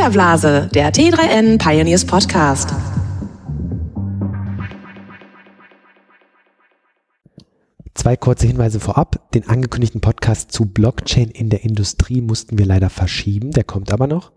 [0.00, 2.72] Filterblase, der T3N Pioneers Podcast.
[7.92, 9.30] Zwei kurze Hinweise vorab.
[9.34, 13.50] Den angekündigten Podcast zu Blockchain in der Industrie mussten wir leider verschieben.
[13.50, 14.32] Der kommt aber noch.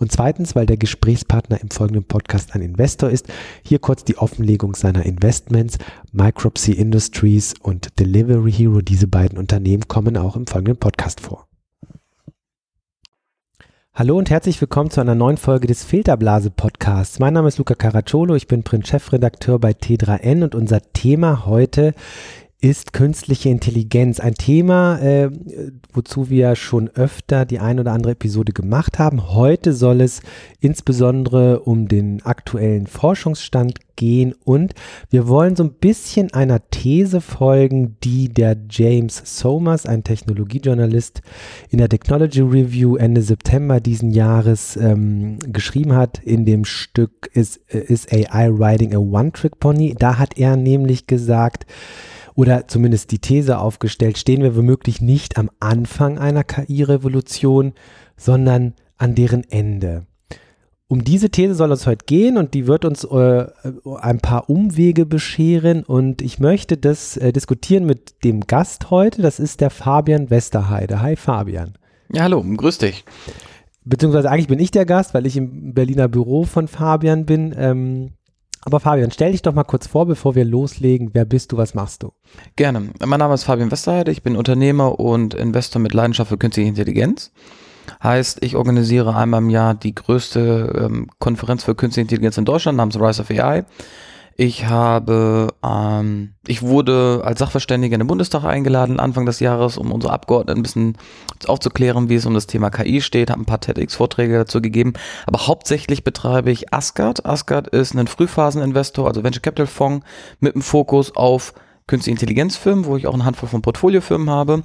[0.00, 3.28] Und zweitens, weil der Gesprächspartner im folgenden Podcast ein Investor ist,
[3.62, 5.78] hier kurz die Offenlegung seiner Investments.
[6.10, 11.46] Micropsy Industries und Delivery Hero, diese beiden Unternehmen kommen auch im folgenden Podcast vor.
[13.96, 17.20] Hallo und herzlich willkommen zu einer neuen Folge des Filterblase Podcasts.
[17.20, 21.94] Mein Name ist Luca Caracciolo, ich bin Print-Chefredakteur bei T3N und unser Thema heute
[22.64, 24.20] ist künstliche Intelligenz.
[24.20, 25.30] Ein Thema, äh,
[25.92, 29.34] wozu wir schon öfter die ein oder andere Episode gemacht haben.
[29.34, 30.22] Heute soll es
[30.60, 34.72] insbesondere um den aktuellen Forschungsstand gehen und
[35.10, 41.20] wir wollen so ein bisschen einer These folgen, die der James Somers, ein Technologiejournalist,
[41.68, 46.18] in der Technology Review Ende September diesen Jahres ähm, geschrieben hat.
[46.24, 49.96] In dem Stück ist, ist AI Riding a One-Trick-Pony.
[49.98, 51.66] Da hat er nämlich gesagt,
[52.34, 57.74] oder zumindest die These aufgestellt, stehen wir womöglich nicht am Anfang einer KI-Revolution,
[58.16, 60.06] sondern an deren Ende.
[60.86, 63.46] Um diese These soll es heute gehen und die wird uns äh,
[64.00, 69.40] ein paar Umwege bescheren und ich möchte das äh, diskutieren mit dem Gast heute, das
[69.40, 71.00] ist der Fabian Westerheide.
[71.00, 71.74] Hi Fabian.
[72.12, 73.04] Ja, hallo, grüß dich.
[73.84, 77.54] Beziehungsweise eigentlich bin ich der Gast, weil ich im Berliner Büro von Fabian bin.
[77.56, 78.10] Ähm,
[78.64, 81.10] aber Fabian, stell dich doch mal kurz vor, bevor wir loslegen.
[81.12, 82.12] Wer bist du, was machst du?
[82.56, 82.90] Gerne.
[83.04, 84.10] Mein Name ist Fabian Westerheide.
[84.10, 87.32] Ich bin Unternehmer und Investor mit Leidenschaft für künstliche Intelligenz.
[88.02, 92.78] Heißt, ich organisiere einmal im Jahr die größte ähm, Konferenz für künstliche Intelligenz in Deutschland
[92.78, 93.64] namens Rise of AI.
[94.36, 99.92] Ich habe, ähm, ich wurde als Sachverständiger in den Bundestag eingeladen Anfang des Jahres, um
[99.92, 100.98] unsere Abgeordneten ein bisschen
[101.46, 104.94] aufzuklären, wie es um das Thema KI steht, habe ein paar TEDx-Vorträge dazu gegeben.
[105.26, 107.24] Aber hauptsächlich betreibe ich Asgard.
[107.24, 110.04] Asgard ist ein Frühphaseninvestor, also Venture Capital Fonds
[110.40, 111.54] mit dem Fokus auf
[111.86, 114.62] künstliche Intelligenzfirmen, wo ich auch eine Handvoll von Portfoliofirmen habe.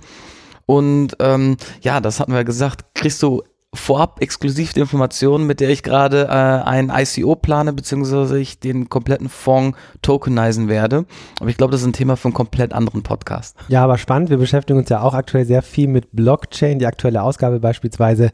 [0.66, 3.44] Und ähm, ja, das hatten wir gesagt, kriegst du
[3.76, 8.90] vorab exklusiv die Informationen, mit der ich gerade äh, ein ICO plane, beziehungsweise ich den
[8.90, 11.06] kompletten Fonds tokenisen werde.
[11.40, 13.56] Aber ich glaube, das ist ein Thema für einen komplett anderen Podcast.
[13.68, 14.32] Ja, aber spannend.
[14.32, 16.80] Wir beschäftigen uns ja auch aktuell sehr viel mit Blockchain.
[16.80, 18.32] Die aktuelle Ausgabe beispielsweise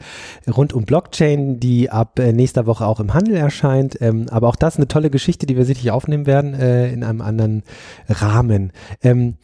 [0.47, 4.01] rund um Blockchain, die ab äh, nächster Woche auch im Handel erscheint.
[4.01, 7.03] Ähm, aber auch das ist eine tolle Geschichte, die wir sicherlich aufnehmen werden äh, in
[7.03, 7.63] einem anderen
[8.07, 8.71] Rahmen.
[9.03, 9.35] Ähm,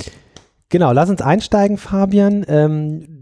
[0.71, 2.45] Genau, lass uns einsteigen, Fabian.
[2.47, 3.20] Ähm,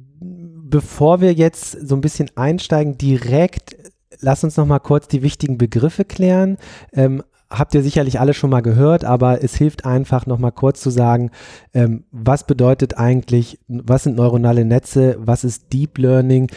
[0.69, 3.75] bevor wir jetzt so ein bisschen einsteigen, direkt,
[4.19, 6.57] lass uns noch mal kurz die wichtigen Begriffe klären.
[6.93, 10.81] Ähm, habt ihr sicherlich alle schon mal gehört, aber es hilft einfach noch mal kurz
[10.81, 11.31] zu sagen,
[11.73, 16.47] ähm, was bedeutet eigentlich, was sind neuronale Netze, was ist Deep Learning,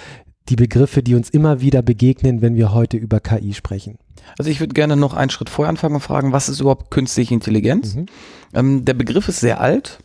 [0.49, 3.99] die Begriffe, die uns immer wieder begegnen, wenn wir heute über KI sprechen.
[4.39, 7.33] Also ich würde gerne noch einen Schritt vorher anfangen und fragen, was ist überhaupt künstliche
[7.33, 7.94] Intelligenz?
[7.94, 8.06] Mhm.
[8.53, 10.00] Ähm, der Begriff ist sehr alt,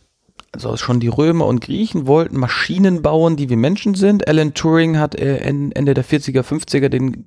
[0.52, 4.26] also schon die Römer und Griechen wollten Maschinen bauen, die wie Menschen sind.
[4.28, 7.24] Alan Turing hat äh, Ende der 40er, 50er den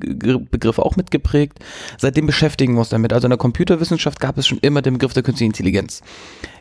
[0.50, 1.60] Begriff auch mitgeprägt.
[1.98, 3.14] Seitdem beschäftigen wir uns damit.
[3.14, 6.02] Also in der Computerwissenschaft gab es schon immer den Begriff der künstlichen Intelligenz.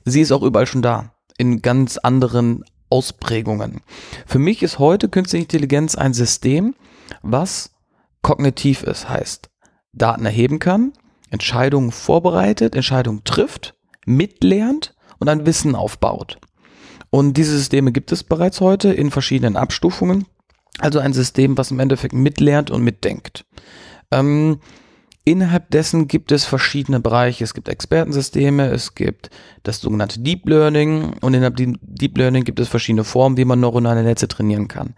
[0.04, 3.80] Sie ist auch überall schon da, in ganz anderen Ausprägungen.
[4.26, 6.74] Für mich ist heute künstliche Intelligenz ein System,
[7.22, 7.70] was
[8.22, 9.48] kognitiv ist, heißt
[9.92, 10.92] Daten erheben kann,
[11.30, 16.38] Entscheidungen vorbereitet, Entscheidungen trifft, mitlernt und ein Wissen aufbaut.
[17.10, 20.26] Und diese Systeme gibt es bereits heute in verschiedenen Abstufungen.
[20.78, 23.44] Also ein System, was im Endeffekt mitlernt und mitdenkt.
[24.10, 24.60] Ähm,
[25.24, 27.44] innerhalb dessen gibt es verschiedene Bereiche.
[27.44, 29.30] Es gibt Expertensysteme, es gibt
[29.64, 34.02] das sogenannte Deep Learning und innerhalb Deep Learning gibt es verschiedene Formen, wie man neuronale
[34.02, 34.94] Netze trainieren kann.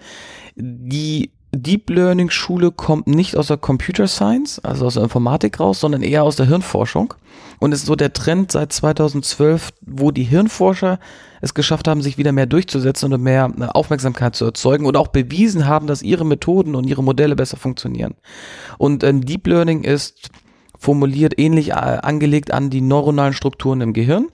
[0.55, 5.81] Die Deep Learning Schule kommt nicht aus der Computer Science, also aus der Informatik raus,
[5.81, 7.13] sondern eher aus der Hirnforschung.
[7.59, 10.99] Und ist so der Trend seit 2012, wo die Hirnforscher
[11.43, 15.09] es geschafft haben, sich wieder mehr durchzusetzen und mehr äh, Aufmerksamkeit zu erzeugen und auch
[15.09, 18.15] bewiesen haben, dass ihre Methoden und ihre Modelle besser funktionieren.
[18.79, 20.31] Und ähm, Deep Learning ist
[20.79, 24.29] formuliert ähnlich äh, angelegt an die neuronalen Strukturen im Gehirn.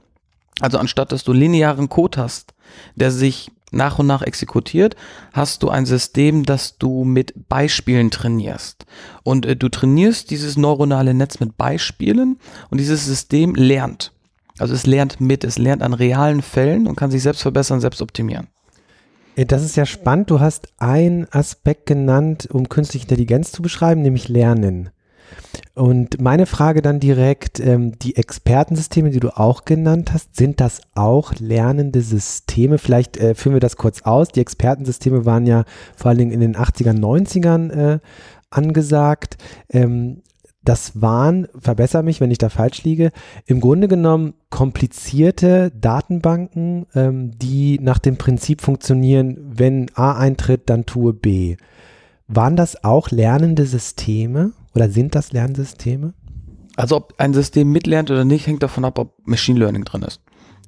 [0.61, 2.55] Also anstatt dass du linearen Code hast,
[2.95, 4.97] der sich nach und nach exekutiert,
[5.33, 8.87] hast du ein System, das du mit Beispielen trainierst.
[9.23, 12.39] Und äh, du trainierst dieses neuronale Netz mit Beispielen
[12.71, 14.13] und dieses System lernt.
[14.59, 18.03] Also es lernt mit, es lernt an realen Fällen und kann sich selbst verbessern, selbst
[18.03, 18.49] optimieren.
[19.37, 20.31] Äh, das ist ja spannend.
[20.31, 24.91] Du hast einen Aspekt genannt, um künstliche Intelligenz zu beschreiben, nämlich Lernen.
[25.75, 30.81] Und meine Frage dann direkt, ähm, die Expertensysteme, die du auch genannt hast, sind das
[30.95, 32.79] auch lernende Systeme?
[32.79, 34.29] Vielleicht äh, führen wir das kurz aus.
[34.29, 35.65] Die Expertensysteme waren ja
[35.97, 37.99] vor allen Dingen in den 80ern, 90ern äh,
[38.51, 39.37] angesagt.
[39.71, 40.23] Ähm,
[40.69, 43.11] das waren, verbessere mich, wenn ich da falsch liege,
[43.47, 50.85] im Grunde genommen komplizierte Datenbanken, ähm, die nach dem Prinzip funktionieren, wenn A eintritt, dann
[50.85, 51.57] tue B.
[52.27, 56.15] Waren das auch lernende Systeme oder sind das Lernsysteme?
[56.77, 60.21] Also ob ein System mitlernt oder nicht, hängt davon ab, ob Machine Learning drin ist.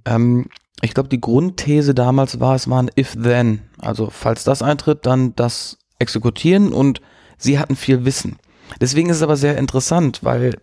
[0.04, 0.48] Ähm,
[0.82, 3.60] ich glaube, die Grundthese damals war, es war ein If-Then.
[3.78, 7.00] Also falls das eintritt, dann das exekutieren und
[7.38, 8.38] sie hatten viel Wissen.
[8.80, 10.58] Deswegen ist es aber sehr interessant, weil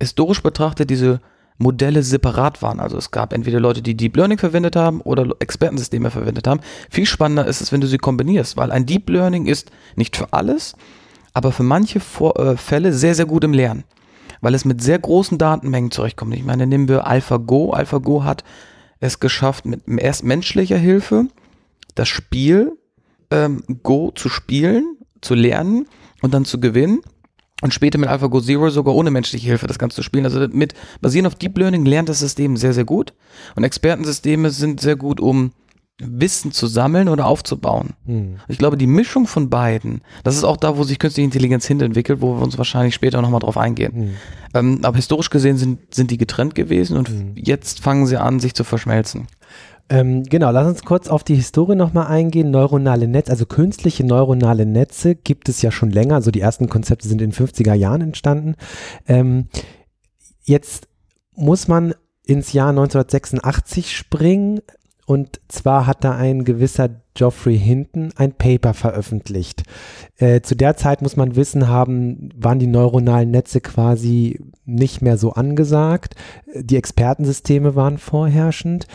[0.00, 1.20] historisch betrachtet diese
[1.58, 2.80] Modelle separat waren.
[2.80, 6.60] Also es gab entweder Leute, die Deep Learning verwendet haben oder Expertensysteme verwendet haben.
[6.88, 10.32] Viel spannender ist es, wenn du sie kombinierst, weil ein Deep Learning ist nicht für
[10.32, 10.74] alles,
[11.34, 13.84] aber für manche Vor äh, Fälle sehr, sehr gut im Lernen,
[14.40, 16.34] weil es mit sehr großen Datenmengen zurechtkommt.
[16.34, 17.72] Ich meine, nehmen wir AlphaGo.
[17.72, 18.44] AlphaGo hat
[19.00, 21.26] es geschafft, mit erst menschlicher Hilfe
[21.94, 22.78] das Spiel
[23.30, 25.86] ähm, Go zu spielen, zu lernen
[26.22, 27.00] und dann zu gewinnen
[27.62, 30.24] und später mit AlphaGo Zero sogar ohne menschliche Hilfe das Ganze zu spielen.
[30.24, 33.14] Also mit basierend auf Deep Learning lernt das System sehr, sehr gut.
[33.56, 35.52] Und Expertensysteme sind sehr gut, um
[36.00, 37.90] Wissen zu sammeln oder aufzubauen.
[38.04, 38.36] Hm.
[38.48, 42.20] Ich glaube, die Mischung von beiden, das ist auch da, wo sich künstliche Intelligenz hinentwickelt,
[42.20, 43.94] wo wir uns wahrscheinlich später nochmal drauf eingehen.
[43.94, 44.10] Hm.
[44.54, 47.32] Ähm, aber historisch gesehen sind, sind die getrennt gewesen und hm.
[47.36, 49.28] jetzt fangen sie an, sich zu verschmelzen.
[49.88, 52.50] Ähm, genau, lass uns kurz auf die Historie nochmal eingehen.
[52.50, 56.16] Neuronale Netze, also künstliche neuronale Netze gibt es ja schon länger.
[56.16, 58.56] Also die ersten Konzepte sind in den 50er Jahren entstanden.
[59.06, 59.48] Ähm,
[60.42, 60.88] jetzt
[61.36, 61.94] muss man
[62.24, 64.60] ins Jahr 1986 springen.
[65.06, 69.62] Und zwar hat da ein gewisser Geoffrey Hinton ein Paper veröffentlicht.
[70.16, 75.18] Äh, zu der Zeit muss man wissen haben, waren die neuronalen Netze quasi nicht mehr
[75.18, 76.14] so angesagt.
[76.54, 78.86] Die Expertensysteme waren vorherrschend.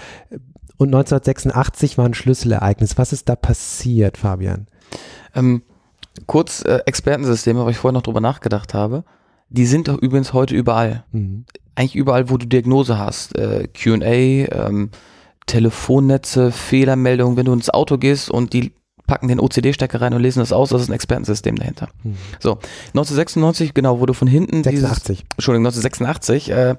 [0.78, 2.98] Und 1986 war ein Schlüsselereignis.
[2.98, 4.68] Was ist da passiert, Fabian?
[5.36, 5.62] Ähm,
[6.26, 9.04] kurz äh, Expertensysteme, weil ich vorher noch drüber nachgedacht habe.
[9.50, 11.04] Die sind doch übrigens heute überall.
[11.12, 11.46] Mhm.
[11.76, 13.38] Eigentlich überall, wo du Diagnose hast.
[13.38, 14.90] Äh, QA, ähm,
[15.50, 18.72] Telefonnetze, Fehlermeldungen, wenn du ins Auto gehst und die
[19.08, 21.90] packen den OCD-Stecker rein und lesen das aus, das ist ein Expertensystem dahinter.
[22.04, 22.16] Mhm.
[22.40, 22.60] So,
[22.90, 25.18] 1996, genau, wurde von hinten 86.
[25.18, 26.76] Dieses, Entschuldigung, 1986 äh,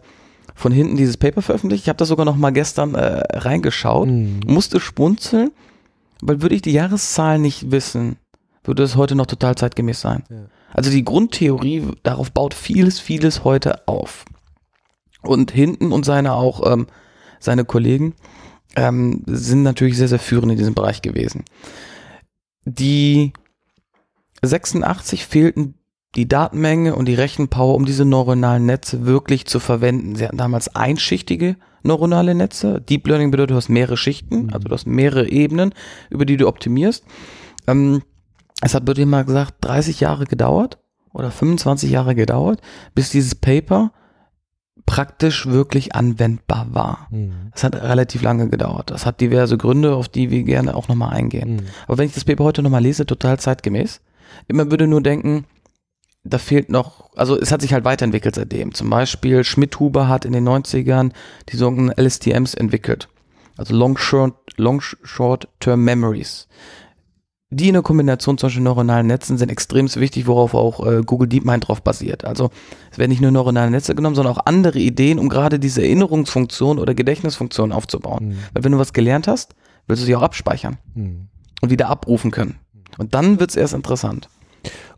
[0.54, 1.82] von hinten dieses Paper veröffentlicht.
[1.82, 4.40] Ich habe das sogar noch mal gestern äh, reingeschaut, mhm.
[4.46, 5.50] musste spunzeln,
[6.22, 8.18] weil würde ich die Jahreszahlen nicht wissen,
[8.62, 10.22] würde es heute noch total zeitgemäß sein.
[10.30, 10.36] Ja.
[10.72, 14.24] Also die Grundtheorie, darauf baut vieles, vieles heute auf.
[15.22, 16.86] Und hinten und seine auch, ähm,
[17.40, 18.14] seine Kollegen
[18.76, 21.44] ähm, sind natürlich sehr, sehr führend in diesem Bereich gewesen.
[22.64, 23.32] Die
[24.42, 25.74] 86 fehlten
[26.16, 30.16] die Datenmenge und die Rechenpower, um diese neuronalen Netze wirklich zu verwenden.
[30.16, 32.80] Sie hatten damals einschichtige neuronale Netze.
[32.80, 34.50] Deep Learning bedeutet, du hast mehrere Schichten, mhm.
[34.52, 35.72] also du hast mehrere Ebenen,
[36.10, 37.04] über die du optimierst.
[37.66, 38.02] Ähm,
[38.60, 40.78] es hat, würde ich mal gesagt, 30 Jahre gedauert
[41.12, 42.60] oder 25 Jahre gedauert,
[42.94, 43.92] bis dieses Paper
[44.90, 47.06] praktisch wirklich anwendbar war.
[47.12, 47.52] Mhm.
[47.52, 48.90] Das hat relativ lange gedauert.
[48.90, 51.56] Das hat diverse Gründe, auf die wir gerne auch nochmal eingehen.
[51.56, 51.60] Mhm.
[51.86, 54.00] Aber wenn ich das Paper heute nochmal lese, total zeitgemäß.
[54.48, 55.44] Immer würde nur denken,
[56.24, 58.74] da fehlt noch, also es hat sich halt weiterentwickelt seitdem.
[58.74, 61.12] Zum Beispiel Schmidt-Huber hat in den 90ern
[61.50, 63.08] die sogenannten LSTMs entwickelt.
[63.56, 66.48] Also Long Short, Long Short Term Memories.
[67.52, 71.66] Die in der Kombination zwischen neuronalen Netzen sind extrem wichtig, worauf auch äh, Google DeepMind
[71.66, 72.24] drauf basiert.
[72.24, 72.50] Also
[72.92, 76.78] es werden nicht nur neuronale Netze genommen, sondern auch andere Ideen, um gerade diese Erinnerungsfunktion
[76.78, 78.28] oder Gedächtnisfunktion aufzubauen.
[78.28, 78.38] Mhm.
[78.52, 79.56] Weil wenn du was gelernt hast,
[79.88, 81.28] willst du sie auch abspeichern mhm.
[81.60, 82.60] und wieder abrufen können.
[82.98, 84.28] Und dann wird es erst interessant.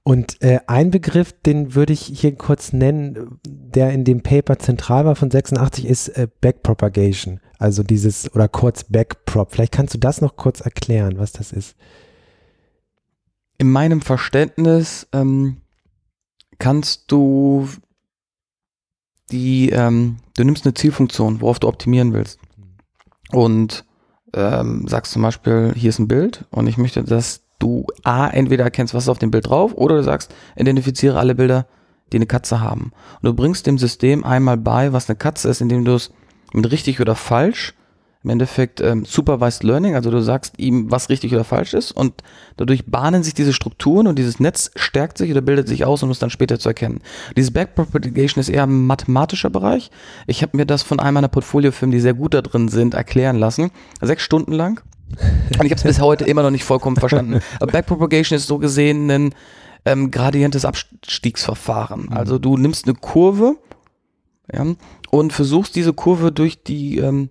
[0.05, 5.05] Und äh, ein Begriff, den würde ich hier kurz nennen, der in dem Paper zentral
[5.05, 7.41] war von 86, ist äh, Backpropagation.
[7.59, 9.53] Also dieses, oder kurz Backprop.
[9.53, 11.77] Vielleicht kannst du das noch kurz erklären, was das ist.
[13.59, 15.59] In meinem Verständnis ähm,
[16.59, 17.69] kannst du
[19.31, 22.39] die, ähm, du nimmst eine Zielfunktion, worauf du optimieren willst.
[23.31, 23.85] Und
[24.35, 28.65] ähm, sagst zum Beispiel, hier ist ein Bild und ich möchte, dass du A, entweder
[28.65, 31.67] erkennst, was ist auf dem Bild drauf, oder du sagst, identifiziere alle Bilder,
[32.13, 32.93] die eine Katze haben.
[33.21, 36.13] Und du bringst dem System einmal bei, was eine Katze ist, indem du es
[36.53, 37.75] mit richtig oder falsch,
[38.25, 42.23] im Endeffekt ähm, Supervised Learning, also du sagst ihm, was richtig oder falsch ist und
[42.57, 46.11] dadurch bahnen sich diese Strukturen und dieses Netz stärkt sich oder bildet sich aus, um
[46.11, 47.01] es dann später zu erkennen.
[47.37, 49.91] Dieses Backpropagation ist eher ein mathematischer Bereich.
[50.27, 53.37] Ich habe mir das von einem meiner Portfoliofirmen, die sehr gut da drin sind, erklären
[53.37, 53.71] lassen.
[54.01, 54.83] Sechs Stunden lang
[55.59, 57.41] und ich habe es bis heute immer noch nicht vollkommen verstanden.
[57.61, 59.35] Aber Backpropagation ist so gesehen ein
[59.85, 62.07] ähm, gradientes Abstiegsverfahren.
[62.07, 62.13] Mhm.
[62.13, 63.57] Also du nimmst eine Kurve
[64.53, 64.67] ja,
[65.11, 67.31] und versuchst diese Kurve durch die ähm,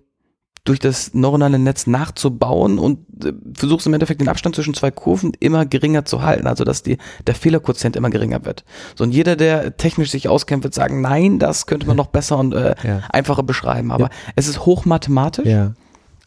[0.64, 5.32] durch das neuronale Netz nachzubauen und äh, versuchst im Endeffekt den Abstand zwischen zwei Kurven
[5.40, 8.64] immer geringer zu halten, also dass die, der Fehlerquotient immer geringer wird.
[8.94, 12.38] So und jeder, der technisch sich auskennt, wird sagen, nein, das könnte man noch besser
[12.38, 13.00] und äh, Ja.
[13.10, 13.90] einfacher beschreiben.
[13.90, 14.10] Aber Ja.
[14.36, 15.72] es ist hochmathematisch, Ja.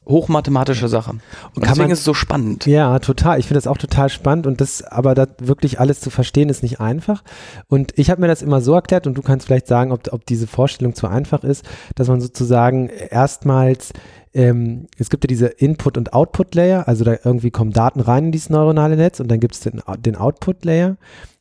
[0.08, 1.12] hochmathematische Sache.
[1.12, 2.66] Und kann deswegen man- ist es so spannend.
[2.66, 3.40] Ja, total.
[3.40, 6.62] Ich finde das auch total spannend und das, aber das wirklich alles zu verstehen, ist
[6.62, 7.24] nicht einfach.
[7.70, 10.26] Und ich habe mir das immer so erklärt und du kannst vielleicht sagen, ob, ob
[10.26, 11.64] diese Vorstellung zu einfach ist,
[11.96, 13.94] dass man sozusagen erstmals,
[14.36, 18.32] ähm, es gibt ja diese Input- und Output-Layer, also da irgendwie kommen Daten rein in
[18.32, 20.98] dieses neuronale Netz und dann gibt es den, den Output-Layer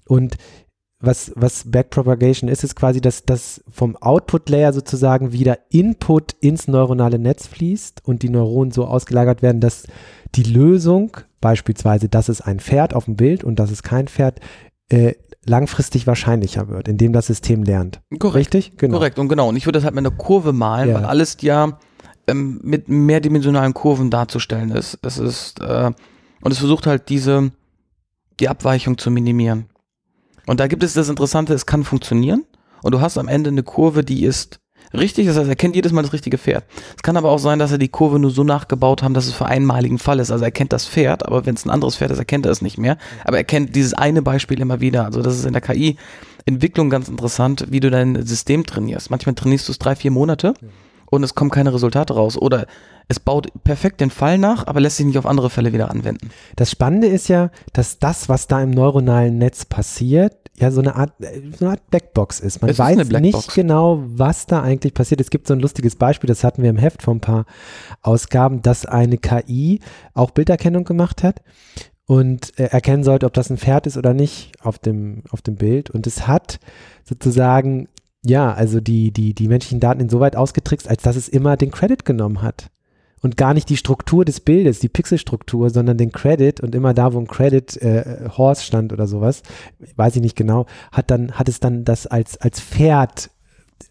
[0.06, 0.36] und
[1.00, 7.18] was, was Backpropagation ist, ist quasi, dass das vom Output-Layer sozusagen wieder Input ins neuronale
[7.18, 9.86] Netz fließt und die Neuronen so ausgelagert werden, dass
[10.34, 14.40] die Lösung, beispielsweise, dass es ein Pferd auf dem Bild und dass es kein Pferd,
[14.88, 18.00] äh, langfristig wahrscheinlicher wird, indem das System lernt.
[18.18, 18.54] Korrekt.
[18.54, 18.78] Richtig?
[18.78, 18.96] Genau.
[18.96, 19.48] Korrekt, und genau.
[19.50, 20.94] Und ich würde das halt mit einer Kurve malen, Ja.
[20.94, 21.78] weil alles ja
[22.26, 24.98] ähm, mit mehrdimensionalen Kurven darzustellen ist.
[25.02, 25.90] Es ist, äh,
[26.40, 27.52] und es versucht halt diese,
[28.40, 29.66] die Abweichung zu minimieren.
[30.46, 32.44] Und da gibt es das Interessante, es kann funktionieren
[32.82, 34.60] und du hast am Ende eine Kurve, die ist
[34.92, 36.64] richtig, das heißt, er kennt jedes Mal das richtige Pferd.
[36.96, 39.32] Es kann aber auch sein, dass er die Kurve nur so nachgebaut haben, dass es
[39.32, 40.30] für einmaligen Fall ist.
[40.30, 42.62] Also er kennt das Pferd, aber wenn es ein anderes Pferd ist, erkennt er es
[42.62, 42.98] nicht mehr.
[43.24, 45.04] Aber er kennt dieses eine Beispiel immer wieder.
[45.06, 49.10] Also das ist in der KI-Entwicklung ganz interessant, wie du dein System trainierst.
[49.10, 50.54] Manchmal trainierst du es drei, vier Monate
[51.10, 52.36] und es kommen keine Resultate raus.
[52.36, 52.66] Oder
[53.08, 56.30] es baut perfekt den Fall nach, aber lässt sich nicht auf andere Fälle wieder anwenden.
[56.56, 60.94] Das Spannende ist ja, dass das, was da im neuronalen Netz passiert, ja so eine
[60.94, 62.62] Art, äh, so eine Art Blackbox ist.
[62.62, 63.46] Man Es ist weiß Blackbox.
[63.46, 65.20] nicht genau, was da eigentlich passiert.
[65.20, 67.44] Es gibt so ein lustiges Beispiel, das hatten wir im Heft vor ein paar
[68.02, 69.80] Ausgaben, dass eine KI
[70.14, 71.42] auch Bilderkennung gemacht hat
[72.06, 75.56] und äh, erkennen sollte, ob das ein Pferd ist oder nicht auf dem, auf dem
[75.56, 75.90] Bild.
[75.90, 76.60] Und es hat
[77.02, 77.88] sozusagen,
[78.24, 82.04] ja, also die, die, die menschlichen Daten insoweit ausgetrickst, als dass es immer den Credit
[82.04, 82.70] genommen hat.
[83.20, 87.14] Und gar nicht die Struktur des Bildes, die Pixelstruktur, sondern den Credit und immer da,
[87.14, 89.42] wo ein Credit äh, Horse stand oder sowas,
[89.96, 93.30] weiß ich nicht genau, hat dann hat es dann das als als Pferd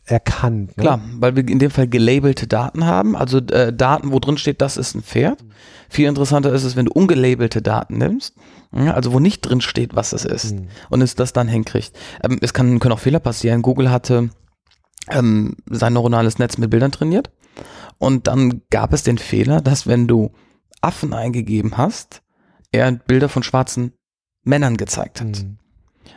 [0.06, 0.78] erkannt.
[0.78, 0.84] Ne?
[0.84, 4.62] Klar, weil wir in dem Fall gelabelte Daten haben, also äh, Daten, wo drin steht,
[4.62, 5.44] das ist ein Pferd.
[5.90, 8.36] Viel interessanter ist es, wenn du ungelabelte Daten nimmst,
[8.76, 10.68] ja, also wo nicht drin steht, was es ist Mhm.
[10.90, 11.94] und es das dann hinkriegt.
[12.24, 13.62] Ähm, es kann, können auch Fehler passieren.
[13.62, 14.30] Google hatte
[15.10, 17.30] ähm, sein neuronales Netz mit Bildern trainiert
[17.98, 20.32] und dann gab es den Fehler, dass wenn du
[20.82, 22.22] Affen eingegeben hast,
[22.72, 23.94] er Bilder von schwarzen
[24.44, 25.44] Männern gezeigt hat.
[25.44, 25.58] Mhm.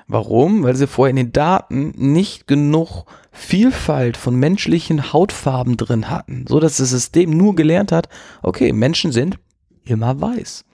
[0.09, 0.63] Warum?
[0.63, 6.61] Weil sie vorher in den Daten nicht genug Vielfalt von menschlichen Hautfarben drin hatten, so
[6.61, 8.09] dass das System nur gelernt hat,
[8.43, 9.39] okay, Menschen sind
[9.85, 10.65] immer weiß.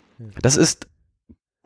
[0.40, 0.86] Das ist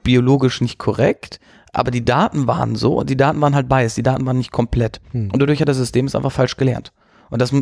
[0.02, 1.40] biologisch nicht korrekt,
[1.72, 4.52] aber die Daten waren so und die Daten waren halt weiß, die Daten waren nicht
[4.52, 5.00] komplett.
[5.10, 5.30] Hm.
[5.30, 6.92] Und dadurch hat das System es einfach falsch gelernt.
[7.28, 7.52] Und das,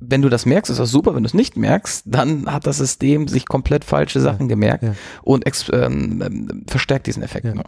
[0.00, 1.14] wenn du das merkst, ist das super.
[1.14, 4.94] Wenn du es nicht merkst, dann hat das System sich komplett falsche Sachen gemerkt ja.
[5.22, 7.44] und ähm, ähm, verstärkt diesen Effekt.
[7.44, 7.54] Ja.
[7.54, 7.64] nur.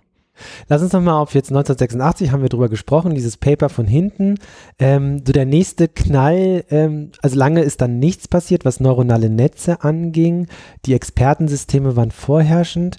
[0.68, 4.36] Lass uns nochmal auf jetzt 1986 haben wir drüber gesprochen, dieses Paper von hinten.
[4.78, 9.82] Ähm, so der nächste Knall, ähm, also lange ist dann nichts passiert, was neuronale Netze
[9.82, 10.48] anging.
[10.86, 12.96] Die Expertensysteme waren vorherrschend.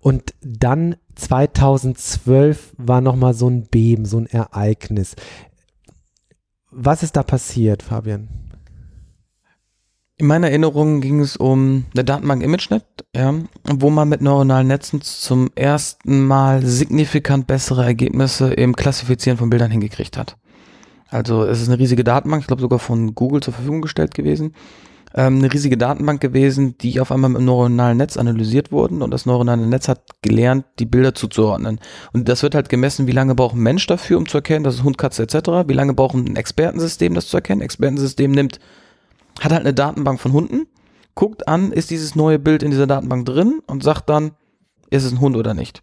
[0.00, 5.16] Und dann 2012 war nochmal so ein Beben, so ein Ereignis.
[6.70, 8.28] Was ist da passiert, Fabian?
[10.20, 12.84] In meiner Erinnerung ging es um eine Datenbank ImageNet,
[13.14, 13.32] ja,
[13.62, 19.70] wo man mit neuronalen Netzen zum ersten Mal signifikant bessere Ergebnisse im Klassifizieren von Bildern
[19.70, 20.36] hingekriegt hat.
[21.08, 24.54] Also es ist eine riesige Datenbank, ich glaube sogar von Google zur Verfügung gestellt gewesen.
[25.14, 29.24] Ähm, eine riesige Datenbank gewesen, die auf einmal mit neuronalen Netz analysiert wurden und das
[29.24, 31.78] neuronale Netz hat gelernt, die Bilder zuzuordnen.
[32.12, 34.74] Und das wird halt gemessen, wie lange braucht ein Mensch dafür, um zu erkennen, das
[34.74, 37.60] ist Hund, Katze etc., wie lange braucht ein Expertensystem, das zu erkennen.
[37.60, 38.58] Expertensystem nimmt
[39.40, 40.66] hat halt eine Datenbank von Hunden,
[41.14, 44.32] guckt an, ist dieses neue Bild in dieser Datenbank drin und sagt dann,
[44.90, 45.82] ist es ein Hund oder nicht.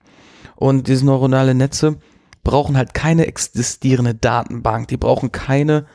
[0.55, 1.97] Und diese neuronale Netze
[2.43, 5.85] brauchen halt keine existierende Datenbank, die brauchen keine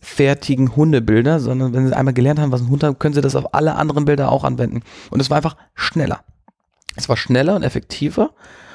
[0.00, 3.36] fertigen Hundebilder, sondern wenn sie einmal gelernt haben, was ein Hund hat, können sie das
[3.36, 4.82] auf alle anderen Bilder auch anwenden.
[5.10, 6.20] Und es war einfach schneller.
[6.94, 8.30] Es war schneller und effektiver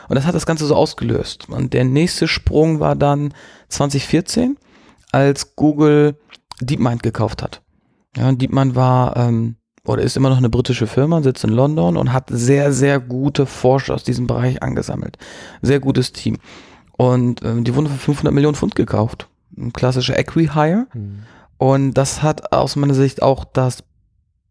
[0.10, 1.48] und das hat das Ganze so ausgelöst.
[1.50, 3.34] Und der nächste Sprung war dann
[3.69, 4.58] 2014,
[5.12, 6.17] als Google
[6.60, 7.62] DeepMind gekauft hat.
[8.18, 12.13] Ja, DeepMind war ähm, oder ist immer noch eine britische Firma, sitzt in London und
[12.13, 15.18] hat sehr, sehr gute Forscher aus diesem Bereich angesammelt.
[15.62, 16.38] Sehr gutes Team.
[16.98, 19.30] Und ähm, die wurden für 500 Millionen Pfund gekauft.
[19.58, 20.88] Ein klassischer Acquihire.
[21.58, 23.84] Und das hat aus meiner Sicht auch das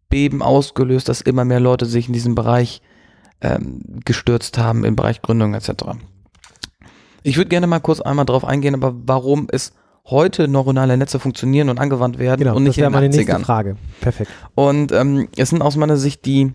[0.09, 2.83] Beben ausgelöst, dass immer mehr Leute sich in diesem Bereich
[3.41, 5.71] ähm, gestürzt haben, im Bereich Gründung etc.
[7.23, 9.73] Ich würde gerne mal kurz einmal drauf eingehen, aber warum es
[10.11, 13.09] heute neuronale Netze funktionieren und angewandt werden Genau, und das nicht in wäre den meine
[13.09, 13.41] nächste 80ern.
[13.45, 13.75] Frage.
[13.75, 13.79] Mhm.
[14.01, 14.31] Perfekt.
[14.55, 15.05] Und ähm, Das wäre meine nächste 80ern.
[15.05, 15.29] Frage.
[15.29, 15.29] Perfekt.
[15.29, 16.53] Und ähm, es sind aus meiner Sicht die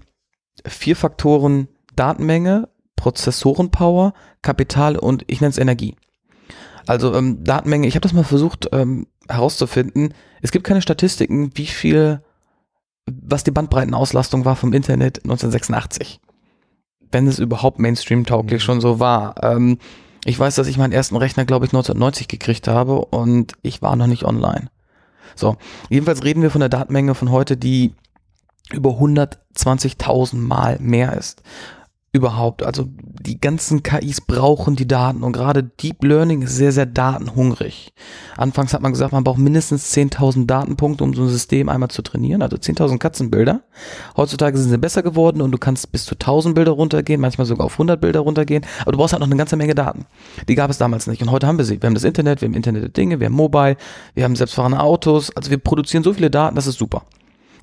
[0.65, 5.95] vier Faktoren Datenmenge, Prozessorenpower, Kapital und ich nenne es Energie.
[6.88, 10.13] Also ähm, Datenmenge, ich habe das mal versucht ähm, herauszufinden.
[10.41, 12.22] Es gibt keine Statistiken, wie viel,
[13.05, 16.19] was die Bandbreitenauslastung war vom Internet 1986.
[17.12, 18.65] Wenn es überhaupt Mainstream-tauglich Mhm.
[18.65, 19.36] schon so war.
[19.43, 19.77] Ähm,
[20.25, 23.96] ich weiß, dass ich meinen ersten Rechner, glaube ich, 1990 gekriegt habe und ich war
[23.96, 24.70] noch nicht online.
[25.36, 25.58] So,
[25.89, 27.94] jedenfalls reden wir von der Datenmenge von heute, die
[28.72, 31.42] über 120.000 Mal mehr ist.
[32.15, 32.86] Überhaupt, also
[33.25, 37.91] die ganzen KIs brauchen die Daten und gerade Deep Learning ist sehr, sehr datenhungrig.
[38.38, 42.03] Anfangs hat man gesagt, man braucht mindestens 10.000 Datenpunkte, um so ein System einmal zu
[42.03, 43.62] trainieren, also 10.000 Katzenbilder.
[44.15, 47.65] Heutzutage sind sie besser geworden und du kannst bis zu 1.000 Bilder runtergehen, manchmal sogar
[47.65, 50.05] auf 100 Bilder runtergehen, aber du brauchst halt noch eine ganze Menge Daten.
[50.48, 51.82] Die gab es damals nicht und heute haben wir sie.
[51.82, 53.75] Wir haben das Internet, wir haben Internet der Dinge, wir haben Mobile,
[54.13, 57.01] wir haben selbstfahrende Autos, also wir produzieren so viele Daten, das ist super.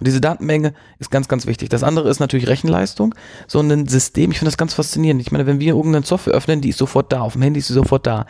[0.00, 1.68] Und diese Datenmenge ist ganz, ganz wichtig.
[1.68, 3.14] Das andere ist natürlich Rechenleistung.
[3.46, 5.20] So ein System, ich finde das ganz faszinierend.
[5.20, 7.20] Ich meine, wenn wir irgendeine Software öffnen, die ist sofort da.
[7.20, 8.26] Auf dem Handy ist sie sofort da.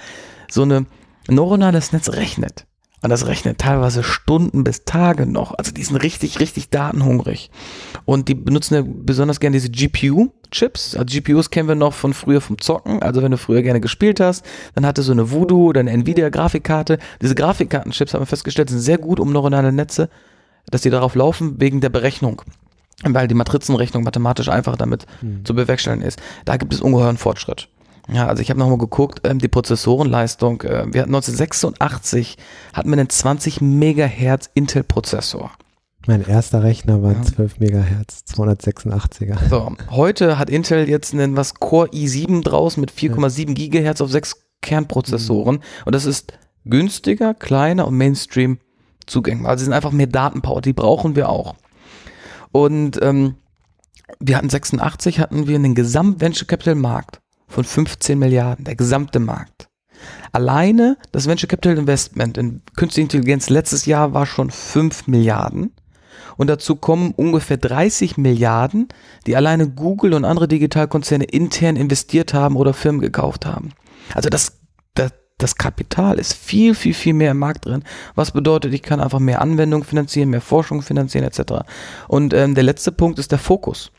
[0.51, 0.87] So eine
[1.29, 2.67] neuronales Netz rechnet.
[3.03, 5.55] Und das rechnet teilweise Stunden bis Tage noch.
[5.57, 7.51] Also die sind richtig, richtig datenhungrig.
[8.05, 10.97] Und die benutzen ja besonders gerne diese GPU-Chips.
[10.97, 13.03] Also GPUs kennen wir noch von früher vom Zocken.
[13.03, 16.99] Also wenn du früher gerne gespielt hast, dann hatte so eine Voodoo oder eine Nvidia-Grafikkarte.
[17.23, 20.11] Diese Grafikkartenchips haben wir festgestellt, sind sehr gut, um neuronale Netze
[20.71, 22.43] dass die darauf laufen wegen der Berechnung.
[23.03, 25.45] Weil die Matrizenrechnung mathematisch einfach damit Hm.
[25.45, 26.21] zu bewerkstelligen ist.
[26.45, 27.69] Da gibt es ungeheuren Fortschritt.
[28.13, 32.37] Ja, also ich habe nochmal geguckt, ähm, die Prozessorenleistung, äh, wir hatten 1986,
[32.73, 35.53] hatten wir einen 20 Megahertz Intel-Prozessor.
[36.07, 37.23] Mein erster Rechner war Ja.
[37.23, 39.37] 12 Megahertz, 286er.
[39.49, 44.37] So, heute hat Intel jetzt einen was Core i7 draußen mit 4,7 Gigahertz auf sechs
[44.63, 46.33] Kernprozessoren und das ist
[46.65, 48.59] günstiger, kleiner und Mainstream
[49.11, 49.49] zugänglich.
[49.49, 51.55] Also sie sind einfach mehr Datenpower, die brauchen wir auch.
[52.53, 53.35] Und ähm,
[54.19, 59.69] wir hatten 86, hatten wir einen Gesamt-Venture Capital Markt von 15 Milliarden, der gesamte Markt.
[60.33, 65.73] Alleine das Venture Capital Investment in künstliche Intelligenz letztes Jahr war schon 5 Milliarden.
[66.37, 68.89] Und dazu kommen ungefähr 30 Milliarden,
[69.27, 73.73] die alleine Google und andere Digitalkonzerne intern investiert haben oder Firmen gekauft haben.
[74.15, 74.59] Also das,
[74.95, 77.83] das, das Kapital ist viel, viel, viel mehr im Markt drin.
[78.15, 81.65] Was bedeutet, ich kann einfach mehr Anwendungen finanzieren, mehr Forschung finanzieren etc.
[82.09, 83.91] Und ähm, der letzte Punkt ist der Fokus.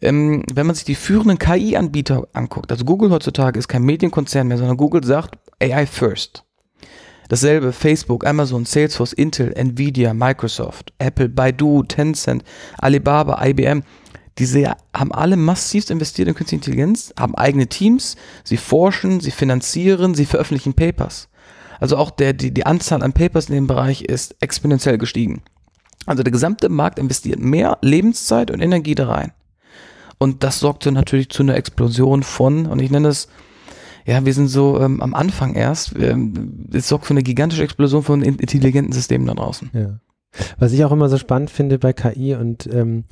[0.00, 4.58] Ähm, wenn man sich die führenden KI-Anbieter anguckt, also Google heutzutage ist kein Medienkonzern mehr,
[4.58, 6.44] sondern Google sagt AI first.
[7.28, 12.42] Dasselbe Facebook, Amazon, Salesforce, Intel, Nvidia, Microsoft, Apple, Baidu, Tencent,
[12.78, 13.82] Alibaba, IBM.
[14.38, 20.14] Diese haben alle massivst investiert in künstliche Intelligenz, haben eigene Teams, sie forschen, sie finanzieren,
[20.14, 21.28] sie veröffentlichen Papers.
[21.80, 25.42] Also auch der, die, die Anzahl an Papers in dem Bereich ist exponentiell gestiegen.
[26.06, 29.32] Also der gesamte Markt investiert mehr Lebenszeit und Energie da rein.
[30.18, 33.28] Und das sorgt dann natürlich zu einer Explosion von, und ich nenne es,
[34.04, 38.02] ja, wir sind so ähm, am Anfang erst, ähm, es sorgt für eine gigantische Explosion
[38.02, 39.70] von in- intelligenten Systemen da draußen.
[39.74, 40.00] Ja.
[40.58, 43.04] Was ich auch immer so spannend finde bei KI und ähm,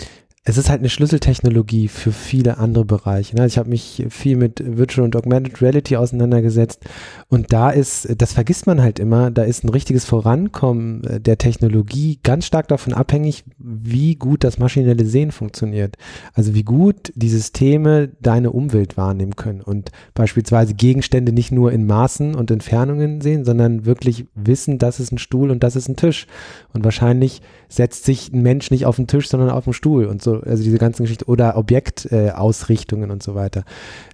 [0.48, 3.34] es ist halt eine Schlüsseltechnologie für viele andere Bereiche.
[3.34, 3.46] Ne?
[3.46, 6.84] Ich habe mich viel mit Virtual und Augmented Reality auseinandergesetzt
[7.28, 11.38] und da ist, das vergisst man halt immer, da ist ein richtiges Vorankommen äh, der
[11.38, 15.96] Technologie ganz stark davon abhängig, wie gut das maschinelle Sehen funktioniert.
[16.32, 21.86] Also wie gut die Systeme deine Umwelt wahrnehmen können und beispielsweise Gegenstände nicht nur in
[21.86, 25.96] Maßen und Entfernungen sehen, sondern wirklich wissen, das ist ein Stuhl und das ist ein
[25.96, 26.28] Tisch.
[26.72, 30.22] Und wahrscheinlich setzt sich ein Mensch nicht auf den Tisch, sondern auf den Stuhl und
[30.22, 33.64] so, also diese ganzen Geschichten oder Objektausrichtungen äh, und so weiter.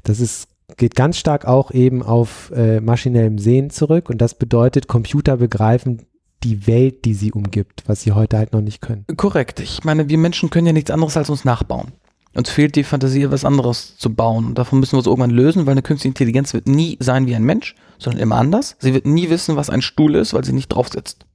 [0.02, 4.88] Das ist geht ganz stark auch eben auf äh, maschinellem Sehen zurück und das bedeutet,
[4.88, 6.06] Computer begreifen
[6.44, 9.04] die Welt, die sie umgibt, was sie heute halt noch nicht können.
[9.16, 9.60] Korrekt.
[9.60, 11.92] Ich meine, wir Menschen können ja nichts anderes als uns nachbauen.
[12.34, 14.46] Uns fehlt die Fantasie, was anderes zu bauen.
[14.46, 17.34] Und davon müssen wir uns irgendwann lösen, weil eine künstliche Intelligenz wird nie sein wie
[17.34, 18.76] ein Mensch, sondern immer anders.
[18.78, 21.26] Sie wird nie wissen, was ein Stuhl ist, weil sie nicht drauf sitzt.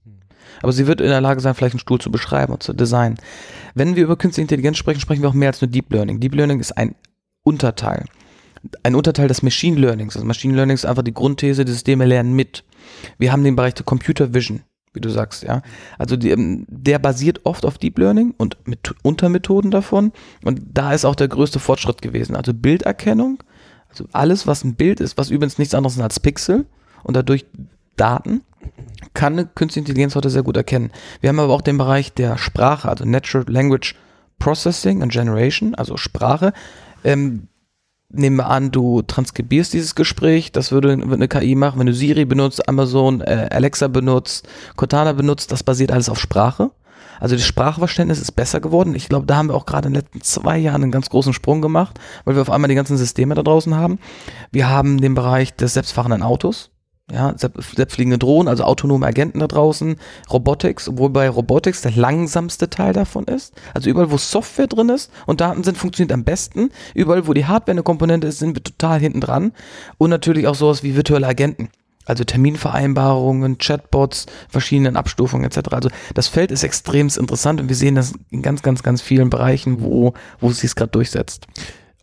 [0.64, 3.20] Aber sie wird in der Lage sein, vielleicht einen Stuhl zu beschreiben und zu designen.
[3.78, 6.20] Wenn wir über künstliche Intelligenz sprechen, sprechen wir auch mehr als nur Deep Learning.
[6.20, 6.96] Deep Learning ist ein
[7.44, 8.06] Unterteil.
[8.82, 10.16] Ein Unterteil des Machine Learnings.
[10.16, 12.64] Also Machine Learning ist einfach die Grundthese, die Systeme lernen mit.
[13.20, 14.64] Wir haben den Bereich der Computer Vision,
[14.94, 15.62] wie du sagst, ja.
[16.00, 20.12] Also die, ähm, der basiert oft auf Deep Learning und mit Untermethoden davon.
[20.44, 22.36] Und da ist auch der größte Fortschritt gewesen.
[22.36, 23.44] Also Bilderkennung,
[23.90, 26.66] also alles, was ein Bild ist, was übrigens nichts anderes ist als Pixel
[27.04, 27.46] und dadurch
[27.96, 28.42] Daten,
[29.14, 30.92] kann eine künstliche Intelligenz heute sehr gut erkennen.
[31.22, 33.96] Wir haben aber auch den Bereich der Sprache, also Natural Language
[34.40, 36.54] Processing and Generation, also Sprache.
[37.04, 37.48] Ähm,
[38.10, 42.26] nehmen wir an, du transkribierst dieses Gespräch, das würde, eine KI machen, wenn du Siri
[42.26, 46.72] benutzt, Amazon, äh, Alexa benutzt, Cortana benutzt, das basiert alles auf Sprache.
[47.20, 48.94] Also das Sprachverständnis ist besser geworden.
[48.94, 51.34] Ich glaube, da haben wir auch gerade in den letzten zwei Jahren einen ganz großen
[51.34, 53.98] Sprung gemacht, weil wir auf einmal die ganzen Systeme da draußen haben.
[54.52, 56.70] Wir haben den Bereich des selbstfahrenden Autos.
[57.10, 59.96] Ja, selbstfliegende Drohnen, also autonome Agenten da draußen,
[60.30, 63.54] Robotics, wobei Robotics der langsamste Teil davon ist.
[63.74, 66.70] Also überall, wo Software drin ist und Daten sind, funktioniert am besten.
[66.94, 69.54] Überall, wo die Hardware eine Komponente ist, sind wir total hinten dran.
[69.98, 71.70] Und natürlich auch sowas wie virtuelle Agenten.
[72.04, 75.70] Also Terminvereinbarungen, Chatbots, verschiedenen Abstufungen etc.
[75.72, 79.30] Also das Feld ist extrem interessant und wir sehen das in ganz, ganz, ganz vielen
[79.30, 81.48] Bereichen, wo, wo es sich gerade durchsetzt.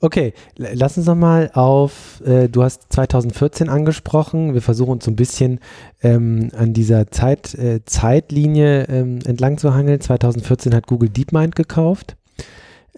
[0.04, 5.10] Okay, lass uns noch mal auf, äh, du hast 2014 angesprochen, wir versuchen uns so
[5.10, 5.60] ein bisschen
[6.02, 10.02] ähm, an dieser Zeit, äh, Zeitlinie ähm, entlang zu hangeln.
[10.02, 12.16] 2014 hat Google DeepMind gekauft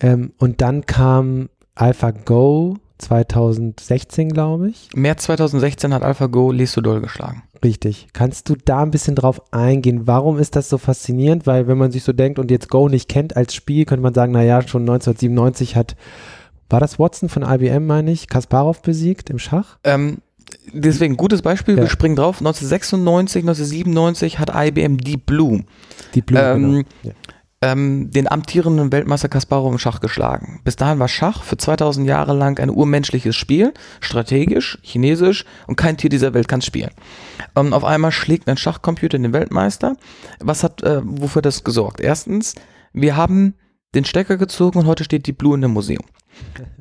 [0.01, 4.89] ähm, und dann kam AlphaGo 2016, glaube ich.
[4.97, 7.45] März 2016 hat AlphaGo Lesodol geschlagen.
[7.63, 8.09] Richtig.
[8.15, 10.09] Kannst du da ein bisschen drauf eingehen?
[10.09, 11.47] Warum ist das so faszinierend?
[11.47, 14.13] Weil wenn man sich so denkt und jetzt Go nicht kennt als Spiel, könnte man
[14.13, 15.95] sagen, naja, schon 1997 hat
[16.69, 19.79] war das Watson von IBM, meine ich, Kasparov besiegt im Schach?
[19.85, 20.19] Ähm,
[20.73, 21.83] deswegen, gutes Beispiel, ja.
[21.83, 22.39] wir springen drauf.
[22.39, 25.65] 1996, 1997 hat IBM Deep Blue,
[26.15, 26.85] Deep Blue ähm, genau.
[27.03, 27.13] ja.
[27.63, 30.61] ähm, den amtierenden Weltmeister Kasparov im Schach geschlagen.
[30.65, 35.97] Bis dahin war Schach für 2000 Jahre lang ein urmenschliches Spiel, strategisch, chinesisch und kein
[35.97, 36.91] Tier dieser Welt kann es spielen.
[37.55, 39.97] Und auf einmal schlägt ein Schachcomputer den Weltmeister.
[40.41, 42.01] Was hat, äh, wofür das gesorgt?
[42.01, 42.55] Erstens,
[42.93, 43.55] wir haben
[43.95, 46.05] den Stecker gezogen und heute steht Deep Blue in dem Museum.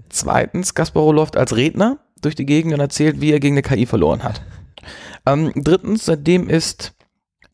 [0.09, 3.85] Zweitens, Kasparov läuft als Redner durch die Gegend und erzählt, wie er gegen eine KI
[3.85, 4.41] verloren hat.
[5.25, 6.93] Ähm, drittens, seitdem ist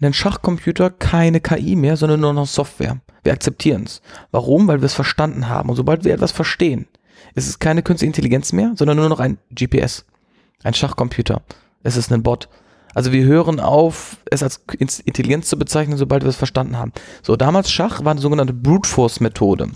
[0.01, 2.99] ein Schachcomputer keine KI mehr, sondern nur noch Software.
[3.23, 4.01] Wir akzeptieren es.
[4.31, 4.67] Warum?
[4.67, 5.69] Weil wir es verstanden haben.
[5.69, 6.87] Und sobald wir etwas verstehen,
[7.35, 10.05] ist es keine künstliche Intelligenz mehr, sondern nur noch ein GPS.
[10.63, 11.41] Ein Schachcomputer.
[11.83, 12.49] Es ist ein Bot.
[12.93, 14.61] Also wir hören auf, es als
[15.05, 16.91] Intelligenz zu bezeichnen, sobald wir es verstanden haben.
[17.21, 19.69] So, damals Schach war eine sogenannte Brute Force Methode.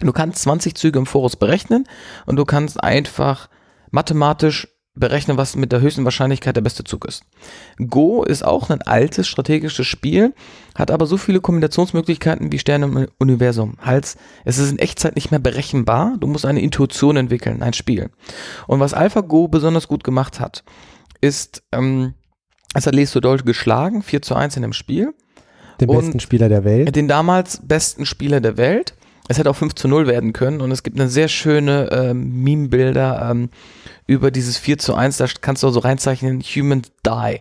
[0.00, 1.84] Du kannst 20 Züge im Voraus berechnen
[2.26, 3.48] und du kannst einfach
[3.90, 7.22] mathematisch berechnen, was mit der höchsten Wahrscheinlichkeit der beste Zug ist.
[7.78, 10.34] Go ist auch ein altes strategisches Spiel,
[10.74, 13.76] hat aber so viele Kombinationsmöglichkeiten wie Sterne im Universum.
[13.80, 18.10] Hals, es ist in Echtzeit nicht mehr berechenbar, du musst eine Intuition entwickeln, ein Spiel.
[18.66, 20.64] Und was AlphaGo besonders gut gemacht hat,
[21.20, 22.14] ist, ähm,
[22.74, 25.14] es hat Les Sodol geschlagen, 4 zu 1 in dem Spiel.
[25.80, 26.94] Den besten Spieler der Welt.
[26.94, 28.94] Den damals besten Spieler der Welt.
[29.28, 32.42] Es hätte auch 5 zu 0 werden können und es gibt eine sehr schöne ähm,
[32.42, 33.50] Meme-Bilder ähm,
[34.06, 37.40] über dieses 4 zu 1, da kannst du auch so reinzeichnen, Human Die.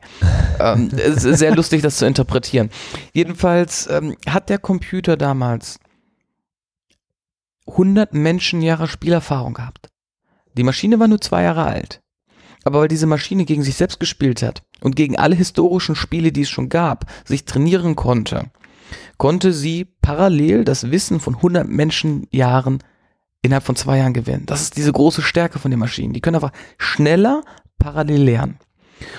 [0.60, 2.70] ähm, es ist sehr lustig, das zu interpretieren.
[3.14, 5.80] Jedenfalls ähm, hat der Computer damals
[7.68, 9.88] 100 Menschenjahre Spielerfahrung gehabt.
[10.58, 12.02] Die Maschine war nur zwei Jahre alt.
[12.64, 16.42] Aber weil diese Maschine gegen sich selbst gespielt hat und gegen alle historischen Spiele, die
[16.42, 18.52] es schon gab, sich trainieren konnte,
[19.18, 22.80] konnte sie parallel das Wissen von 100 Menschenjahren
[23.42, 24.46] innerhalb von zwei Jahren gewinnen.
[24.46, 26.14] Das ist diese große Stärke von den Maschinen.
[26.14, 27.44] Die können einfach schneller
[27.80, 28.60] parallel lernen.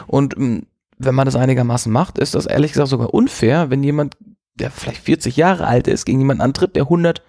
[0.06, 0.66] Und ähm,
[0.98, 4.16] wenn man das einigermaßen macht, ist das ehrlich gesagt sogar unfair, wenn jemand,
[4.54, 7.22] der vielleicht 40 Jahre alt ist, gegen jemanden antritt, der 100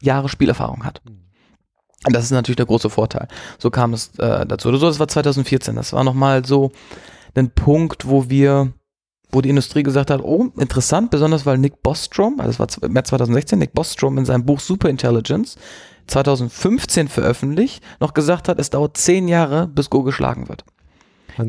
[0.00, 1.00] Jahre Spielerfahrung hat.
[1.06, 3.28] Und das ist natürlich der große Vorteil.
[3.58, 4.68] So kam es äh, dazu.
[4.68, 5.74] Oder so, das war 2014.
[5.74, 6.70] Das war nochmal so
[7.34, 8.72] ein Punkt, wo wir
[9.30, 13.08] wo die Industrie gesagt hat, oh, interessant, besonders weil Nick Bostrom, also das war März
[13.08, 15.56] 2016, Nick Bostrom in seinem Buch Superintelligence
[16.06, 20.64] 2015 veröffentlicht, noch gesagt hat, es dauert zehn Jahre, bis Go geschlagen wird.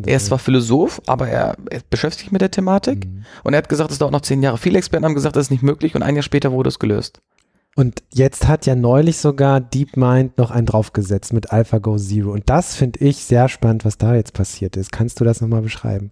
[0.05, 3.25] Er ist zwar Philosoph, aber er, er beschäftigt sich mit der Thematik mhm.
[3.43, 4.57] und er hat gesagt, es dauert noch zehn Jahre.
[4.57, 7.21] Viele Experten haben gesagt, das ist nicht möglich und ein Jahr später wurde es gelöst.
[7.75, 12.31] Und jetzt hat ja neulich sogar DeepMind noch einen draufgesetzt mit AlphaGo Zero.
[12.31, 14.91] Und das finde ich sehr spannend, was da jetzt passiert ist.
[14.91, 16.11] Kannst du das nochmal beschreiben?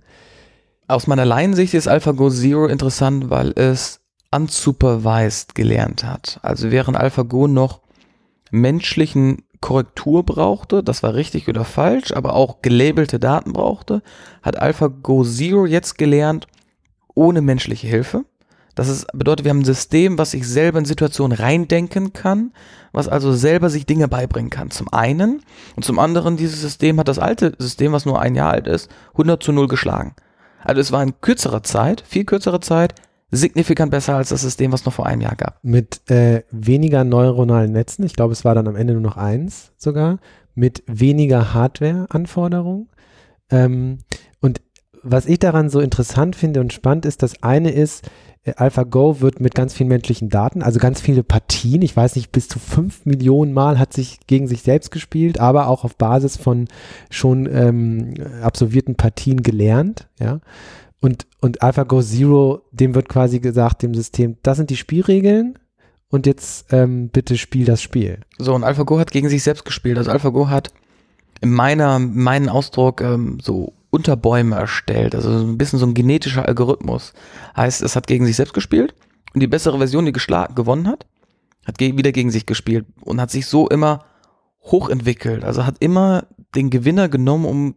[0.90, 4.00] Aus meiner Laiensicht ist AlphaGo Zero interessant, weil es
[4.34, 6.40] unsupervised gelernt hat.
[6.44, 7.82] Also während AlphaGo noch
[8.52, 14.02] menschlichen Korrektur brauchte, das war richtig oder falsch, aber auch gelabelte Daten brauchte,
[14.42, 16.48] hat AlphaGo Zero jetzt gelernt,
[17.14, 18.24] ohne menschliche Hilfe.
[18.74, 22.54] Das ist, bedeutet, wir haben ein System, was sich selber in Situationen reindenken kann,
[22.94, 24.72] was also selber sich Dinge beibringen kann.
[24.72, 25.42] Zum einen
[25.76, 28.90] und zum anderen, dieses System hat das alte System, was nur ein Jahr alt ist,
[29.14, 30.16] 100 zu 0 geschlagen.
[30.64, 32.96] Also es war in kürzerer Zeit, viel kürzerer Zeit,
[33.32, 35.60] signifikant besser als das System, was noch vor einem Jahr gab.
[35.64, 39.74] Mit äh, weniger neuronalen Netzen, ich glaube, es war dann am Ende nur noch eins
[39.78, 40.20] sogar,
[40.56, 42.90] mit weniger Hardware-Anforderungen.
[43.50, 44.00] Ähm,
[44.40, 44.62] und
[45.04, 48.10] was ich daran so interessant finde und spannend ist, das eine ist,
[48.56, 52.48] AlphaGo wird mit ganz vielen menschlichen Daten, also ganz viele Partien, ich weiß nicht, bis
[52.48, 56.68] zu fünf Millionen Mal hat sich gegen sich selbst gespielt, aber auch auf Basis von
[57.10, 60.40] schon ähm, absolvierten Partien gelernt, ja.
[61.00, 65.60] Und, und AlphaGo Zero, dem wird quasi gesagt, dem System, das sind die Spielregeln,
[66.10, 68.20] und jetzt ähm, bitte spiel das Spiel.
[68.38, 69.98] So, und AlphaGo hat gegen sich selbst gespielt.
[69.98, 70.72] Also AlphaGo hat
[71.42, 77.14] in meiner, meinen Ausdruck ähm, so Unterbäume erstellt, also ein bisschen so ein genetischer Algorithmus.
[77.56, 78.96] Heißt, es hat gegen sich selbst gespielt
[79.34, 81.06] und die bessere Version, die geschlagen, gewonnen hat,
[81.66, 84.06] hat ge wieder gegen sich gespielt und hat sich so immer
[84.62, 85.44] hochentwickelt.
[85.44, 87.76] Also hat immer den Gewinner genommen, um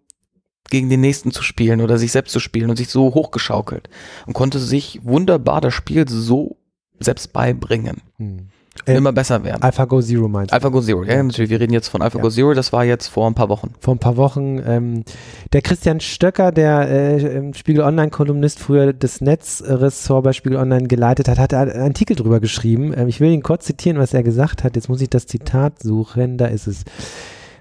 [0.68, 3.88] gegen den nächsten zu spielen oder sich selbst zu spielen und sich so hochgeschaukelt
[4.26, 6.58] und konnte sich wunderbar das Spiel so
[7.00, 8.02] selbst beibringen.
[8.16, 8.48] Hm.
[8.86, 9.62] Äh, immer besser werden.
[9.62, 10.54] AlphaGo Zero meinst du?
[10.54, 11.50] AlphaGo Zero, ja, natürlich.
[11.50, 12.30] Wir reden jetzt von AlphaGo ja.
[12.30, 13.74] Zero, das war jetzt vor ein paar Wochen.
[13.80, 14.62] Vor ein paar Wochen.
[14.64, 15.04] Ähm,
[15.52, 21.38] der Christian Stöcker, der äh, Spiegel Online-Kolumnist, früher das Netzressort bei Spiegel Online geleitet hat,
[21.38, 22.94] hat einen Artikel drüber geschrieben.
[22.96, 24.76] Ähm, ich will ihn kurz zitieren, was er gesagt hat.
[24.76, 26.84] Jetzt muss ich das Zitat suchen, da ist es.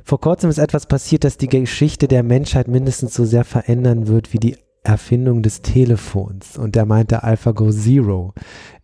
[0.04, 4.34] Vor kurzem ist etwas passiert, das die Geschichte der Menschheit mindestens so sehr verändern wird
[4.34, 6.58] wie die Erfindung des Telefons.
[6.58, 8.34] Und der meinte AlphaGo Zero.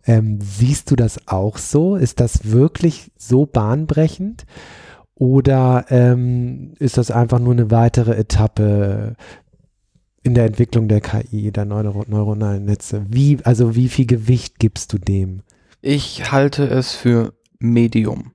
[0.06, 1.96] Ähm, siehst du das auch so?
[1.96, 4.46] Ist das wirklich so bahnbrechend?
[5.14, 9.16] Oder ähm, ist das einfach nur eine weitere Etappe
[10.22, 13.06] in der Entwicklung der KI, der Neuro neuronalen Netze?
[13.08, 15.42] Wie, also wie viel Gewicht gibst du dem?
[15.80, 18.32] Ich halte es für Medium.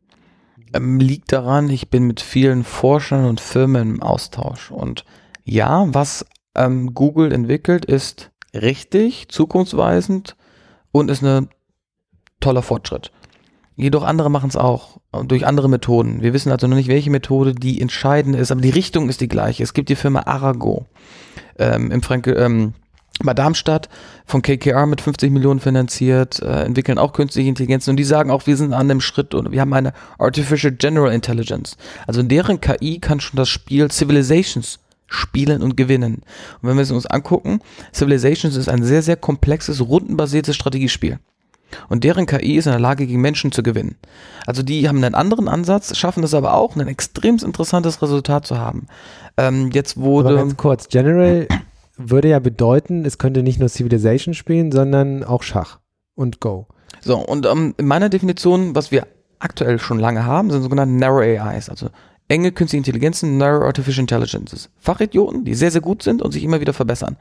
[0.73, 4.71] Ähm, liegt daran, ich bin mit vielen Forschern und Firmen im Austausch.
[4.71, 5.05] Und
[5.43, 10.35] ja, was ähm, Google entwickelt, ist richtig, zukunftsweisend
[10.91, 11.47] und ist eine
[12.41, 13.11] toller Fortschritt.
[13.77, 16.21] Jedoch andere machen es auch durch andere Methoden.
[16.21, 19.27] Wir wissen also noch nicht, welche Methode die entscheidende ist, aber die Richtung ist die
[19.27, 19.63] gleiche.
[19.63, 20.85] Es gibt die Firma Arago
[21.57, 22.73] ähm, im Franke, ähm,
[23.23, 23.89] bei Darmstadt
[24.25, 28.47] von KKR mit 50 Millionen finanziert, äh, entwickeln auch künstliche Intelligenz und die sagen auch,
[28.47, 31.77] wir sind an dem Schritt und wir haben eine Artificial General Intelligence.
[32.07, 36.21] Also deren KI kann schon das Spiel Civilizations spielen und gewinnen.
[36.61, 37.61] Und wenn wir es uns angucken,
[37.93, 41.19] Civilizations ist ein sehr, sehr komplexes, rundenbasiertes Strategiespiel.
[41.89, 43.95] Und deren KI ist in der Lage, gegen Menschen zu gewinnen.
[44.45, 48.57] Also die haben einen anderen Ansatz, schaffen es aber auch, ein extrem interessantes Resultat zu
[48.57, 48.87] haben.
[49.37, 50.29] Ähm, jetzt wurde.
[50.29, 51.47] Aber ganz kurz, General
[51.97, 55.79] würde ja bedeuten, es könnte nicht nur Civilization spielen, sondern auch Schach
[56.15, 56.67] und Go.
[57.01, 59.07] So, und ähm, in meiner Definition, was wir
[59.39, 61.89] aktuell schon lange haben, sind sogenannte Narrow AIs, also
[62.31, 64.69] enge künstliche Intelligenzen, Narrow Artificial Intelligences.
[64.79, 67.17] Fachidioten, die sehr, sehr gut sind und sich immer wieder verbessern.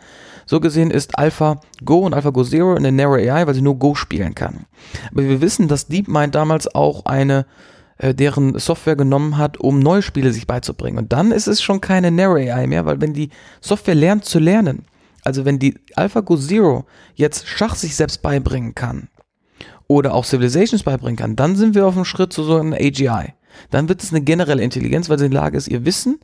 [0.47, 3.77] So gesehen ist Alpha Go und Alpha Go Zero eine Narrow AI, weil sie nur
[3.77, 4.67] Go spielen kann.
[5.11, 7.45] Aber wir wissen, dass DeepMind damals auch eine
[7.99, 10.99] äh, deren Software genommen hat, um neue Spiele sich beizubringen.
[10.99, 14.39] Und dann ist es schon keine Narrow AI mehr, weil wenn die Software lernt zu
[14.39, 14.85] lernen,
[15.25, 16.85] also wenn die AlphaGo Zero
[17.17, 19.09] jetzt Schach sich selbst beibringen kann
[19.89, 23.35] oder auch Civilizations beibringen kann, dann sind wir auf dem Schritt zu so einem AGI
[23.71, 26.21] dann wird es eine generelle Intelligenz, weil sie in der Lage ist, ihr Wissen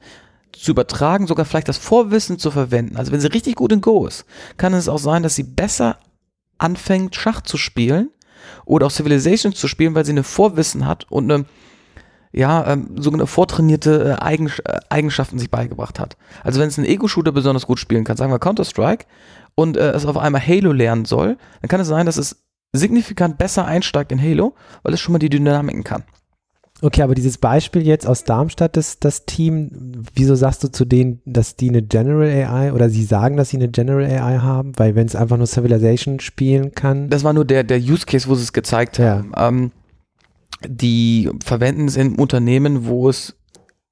[0.53, 2.97] zu übertragen, sogar vielleicht das Vorwissen zu verwenden.
[2.97, 4.25] Also wenn sie richtig gut in Go ist,
[4.57, 5.99] kann es auch sein, dass sie besser
[6.59, 8.11] anfängt, Schach zu spielen
[8.65, 11.45] oder auch Civilization zu spielen, weil sie eine Vorwissen hat und eine
[12.33, 16.17] ja, ähm, sogenannte vortrainierte äh, äh, Eigenschaften sich beigebracht hat.
[16.43, 19.07] Also wenn es einen Ego-Shooter besonders gut spielen kann, sagen wir Counter-Strike,
[19.55, 23.39] und äh, es auf einmal Halo lernen soll, dann kann es sein, dass es signifikant
[23.39, 26.05] besser einsteigt in Halo, weil es schon mal die Dynamiken kann.
[26.83, 29.71] Okay, aber dieses Beispiel jetzt aus Darmstadt, das, das Team,
[30.15, 33.57] wieso sagst du zu denen, dass die eine General AI oder sie sagen, dass sie
[33.57, 34.73] eine General AI haben?
[34.77, 37.09] Weil wenn es einfach nur Civilization spielen kann.
[37.09, 39.17] Das war nur der, der Use Case, wo sie es gezeigt ja.
[39.17, 39.33] haben.
[39.37, 39.73] Ähm,
[40.67, 43.37] die verwenden es in Unternehmen, wo es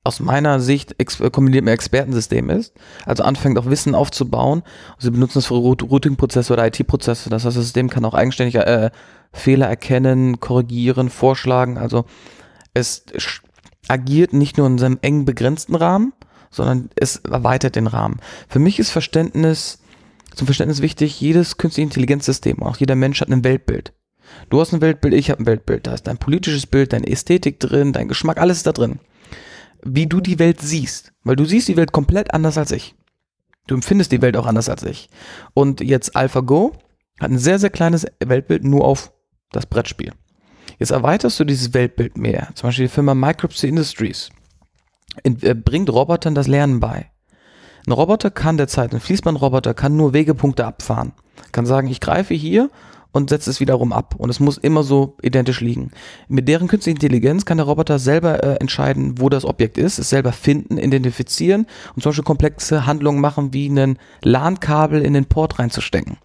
[0.04, 0.94] aus meiner Sicht
[1.32, 2.74] kombiniert mit Expertensystem ist,
[3.06, 4.62] also anfängt auch Wissen aufzubauen.
[4.98, 7.30] Sie benutzen es für Routing-Prozesse oder IT-Prozesse.
[7.30, 8.90] Das heißt, das System kann auch eigenständig äh,
[9.32, 11.78] Fehler erkennen, korrigieren, vorschlagen.
[11.78, 12.04] Also
[12.74, 13.04] es
[13.88, 16.12] agiert nicht nur in seinem eng begrenzten Rahmen,
[16.50, 18.20] sondern es erweitert den Rahmen.
[18.48, 19.80] Für mich ist Verständnis,
[20.34, 23.92] zum Verständnis wichtig, jedes künstliche Intelligenzsystem, auch jeder Mensch hat ein Weltbild.
[24.50, 25.86] Du hast ein Weltbild, ich habe ein Weltbild.
[25.86, 28.98] Da ist dein politisches Bild, deine Ästhetik drin, dein Geschmack, alles ist da drin.
[29.82, 32.94] Wie du die Welt siehst, weil du siehst die Welt komplett anders als ich.
[33.66, 35.08] Du empfindest die Welt auch anders als ich.
[35.52, 36.72] Und jetzt AlphaGo
[37.20, 39.12] hat ein sehr, sehr kleines Weltbild nur auf
[39.52, 40.12] das Brettspiel.
[40.84, 42.48] Jetzt erweiterst du dieses Weltbild mehr.
[42.52, 44.28] Zum Beispiel die Firma Micropsy Industries
[45.22, 47.06] äh, bringt Robotern das Lernen bei.
[47.86, 51.12] Ein Roboter kann derzeit, ein Fließbandroboter kann nur Wegepunkte abfahren.
[51.52, 52.68] Kann sagen, ich greife hier
[53.12, 54.14] und setze es wiederum ab.
[54.18, 55.90] Und es muss immer so identisch liegen.
[56.28, 60.10] Mit deren künstlichen Intelligenz kann der Roboter selber äh, entscheiden, wo das Objekt ist, es
[60.10, 61.66] selber finden, identifizieren
[61.96, 66.18] und zum Beispiel komplexe Handlungen machen, wie ein LAN-Kabel in den Port reinzustecken.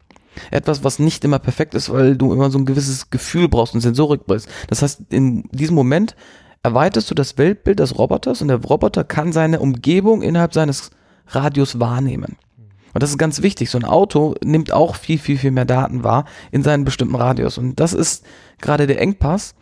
[0.52, 3.82] Etwas, was nicht immer perfekt ist, weil du immer so ein gewisses Gefühl brauchst und
[3.82, 4.48] Sensorik brauchst.
[4.68, 6.16] Das heißt, in diesem Moment
[6.64, 10.92] erweiterst du das Weltbild des Roboters und der Roboter kann seine Umgebung innerhalb seines
[11.28, 12.38] Radius wahrnehmen.
[12.94, 13.70] Und das ist ganz wichtig.
[13.70, 17.58] So ein Auto nimmt auch viel, viel, viel mehr Daten wahr in seinem bestimmten Radius.
[17.58, 18.26] Und das ist
[18.60, 19.56] gerade der Engpass,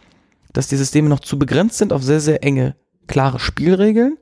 [0.54, 2.76] dass die Systeme noch zu begrenzt sind auf sehr, sehr enge,
[3.08, 4.18] klare Spielregeln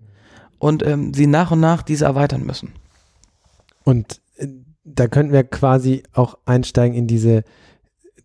[0.59, 2.73] und ähm, sie nach und nach diese erweitern müssen.
[3.83, 4.21] Und
[4.85, 7.43] da könnten wir quasi auch einsteigen in diese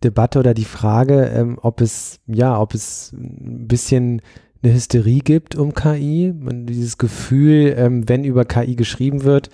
[0.03, 4.21] Debatte oder die Frage, ähm, ob es, ja, ob es ein bisschen
[4.63, 6.31] eine Hysterie gibt um KI.
[6.31, 9.49] Und dieses Gefühl, ähm, wenn über KI geschrieben wird,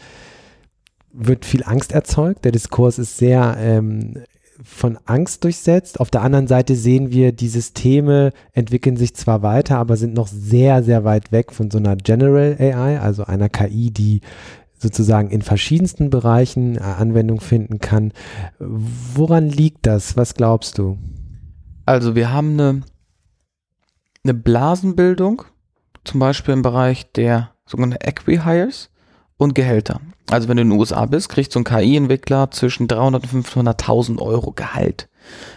[1.12, 2.46] wird viel Angst erzeugt.
[2.46, 4.24] Der Diskurs ist sehr ähm,
[4.62, 6.00] von Angst durchsetzt.
[6.00, 10.28] Auf der anderen Seite sehen wir, die Systeme entwickeln sich zwar weiter, aber sind noch
[10.28, 14.22] sehr, sehr weit weg von so einer General AI, also einer KI, die
[14.78, 18.14] sozusagen in verschiedensten Bereichen äh, Anwendung finden kann.
[18.60, 20.18] Woran liegt das?
[20.18, 20.98] Was glaubst du?
[21.86, 22.82] Also wir haben eine,
[24.24, 25.44] eine Blasenbildung,
[26.04, 28.90] zum Beispiel im Bereich der sogenannten Equihires
[29.38, 30.02] und Gehälter.
[30.30, 34.20] Also wenn du in den USA bist, kriegt so ein KI-Entwickler zwischen 300 und 500.000
[34.20, 35.08] Euro Gehalt.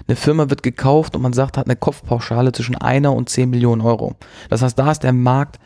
[0.07, 3.81] Eine Firma wird gekauft und man sagt, hat eine Kopfpauschale zwischen einer und 10 Millionen
[3.81, 4.17] Euro.
[4.49, 5.59] Das heißt, da ist der Markt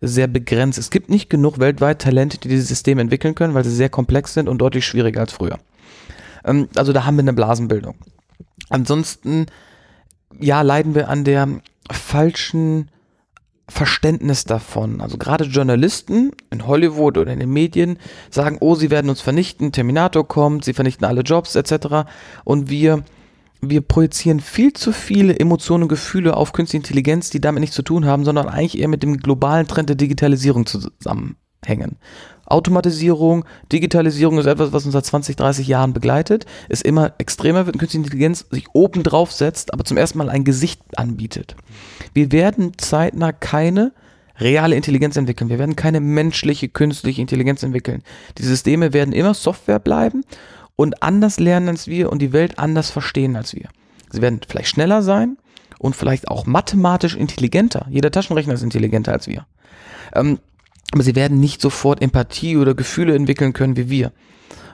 [0.00, 0.78] sehr begrenzt.
[0.78, 4.34] Es gibt nicht genug weltweit Talente, die dieses System entwickeln können, weil sie sehr komplex
[4.34, 5.58] sind und deutlich schwieriger als früher.
[6.44, 7.96] Ähm, also da haben wir eine Blasenbildung.
[8.68, 9.46] Ansonsten,
[10.38, 11.48] ja, leiden wir an der
[11.90, 12.90] falschen
[13.68, 15.00] Verständnis davon.
[15.00, 17.98] Also gerade Journalisten in Hollywood oder in den Medien
[18.30, 22.08] sagen, oh, sie werden uns vernichten, Terminator kommt, sie vernichten alle Jobs etc.
[22.44, 23.04] Und wir,
[23.60, 27.82] wir projizieren viel zu viele Emotionen und Gefühle auf künstliche Intelligenz, die damit nichts zu
[27.82, 31.96] tun haben, sondern eigentlich eher mit dem globalen Trend der Digitalisierung zusammenhängen.
[32.46, 37.78] Automatisierung, Digitalisierung ist etwas, was uns seit 20, 30 Jahren begleitet, es immer extremer wird
[37.78, 41.54] künstliche Intelligenz sich oben drauf setzt, aber zum ersten Mal ein Gesicht anbietet.
[42.12, 43.92] Wir werden zeitnah keine
[44.40, 45.50] reale Intelligenz entwickeln.
[45.50, 48.02] Wir werden keine menschliche, künstliche Intelligenz entwickeln.
[48.38, 50.24] Die Systeme werden immer Software bleiben
[50.80, 53.68] und anders lernen als wir und die Welt anders verstehen als wir.
[54.08, 55.36] Sie werden vielleicht schneller sein
[55.78, 57.86] und vielleicht auch mathematisch intelligenter.
[57.90, 59.44] Jeder Taschenrechner ist intelligenter als wir.
[60.14, 60.38] Ähm,
[60.92, 64.12] aber sie werden nicht sofort Empathie oder Gefühle entwickeln können wie wir.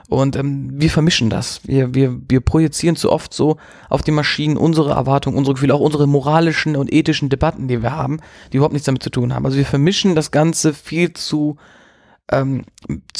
[0.07, 1.59] Und ähm, wir vermischen das.
[1.65, 3.57] Wir, wir, wir projizieren zu oft so
[3.89, 7.91] auf die Maschinen unsere Erwartungen, unsere Gefühle, auch unsere moralischen und ethischen Debatten, die wir
[7.91, 8.21] haben,
[8.53, 9.45] die überhaupt nichts damit zu tun haben.
[9.45, 11.57] Also wir vermischen das Ganze viel zu,
[12.31, 12.63] ähm,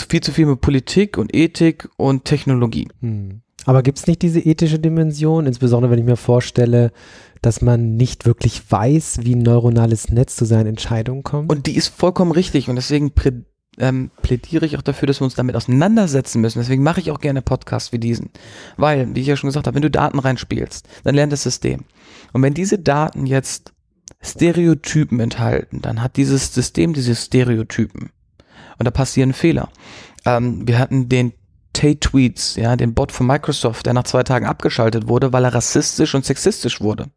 [0.07, 2.87] viel zu viel mit Politik und Ethik und Technologie.
[3.01, 3.41] Hm.
[3.65, 6.91] Aber gibt es nicht diese ethische Dimension, insbesondere wenn ich mir vorstelle,
[7.41, 11.51] dass man nicht wirklich weiß, wie ein neuronales Netz zu seinen Entscheidungen kommt?
[11.51, 13.11] Und die ist vollkommen richtig und deswegen
[13.77, 16.59] ähm, plädiere ich auch dafür, dass wir uns damit auseinandersetzen müssen.
[16.59, 18.29] Deswegen mache ich auch gerne Podcasts wie diesen.
[18.77, 21.83] Weil, wie ich ja schon gesagt habe, wenn du Daten reinspielst, dann lernt das System.
[22.33, 23.73] Und wenn diese Daten jetzt
[24.21, 28.09] Stereotypen enthalten, dann hat dieses System diese Stereotypen.
[28.77, 29.69] Und da passieren Fehler.
[30.25, 31.33] Ähm, wir hatten den
[31.73, 36.15] Tay-Tweets, ja, den Bot von Microsoft, der nach zwei Tagen abgeschaltet wurde, weil er rassistisch
[36.15, 37.07] und sexistisch wurde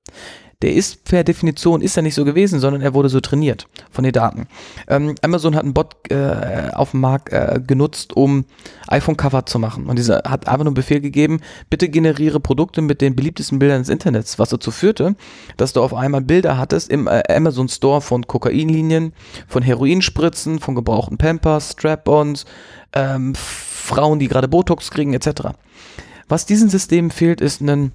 [0.62, 4.04] der ist per Definition ist er nicht so gewesen, sondern er wurde so trainiert von
[4.04, 4.46] den Daten.
[4.88, 8.44] Ähm, Amazon hat einen Bot äh, auf dem Markt äh, genutzt, um
[8.88, 9.86] iPhone-Cover zu machen.
[9.86, 13.80] Und dieser hat einfach nur einen Befehl gegeben, bitte generiere Produkte mit den beliebtesten Bildern
[13.80, 15.16] des Internets, was dazu führte,
[15.56, 19.14] dass du auf einmal Bilder hattest im äh, Amazon Store von Kokainlinien,
[19.48, 22.44] von Heroinspritzen, von gebrauchten Pampers, Strap-ons,
[22.92, 25.54] ähm, Frauen, die gerade Botox kriegen, etc.
[26.28, 27.92] Was diesen Systemen fehlt, ist ein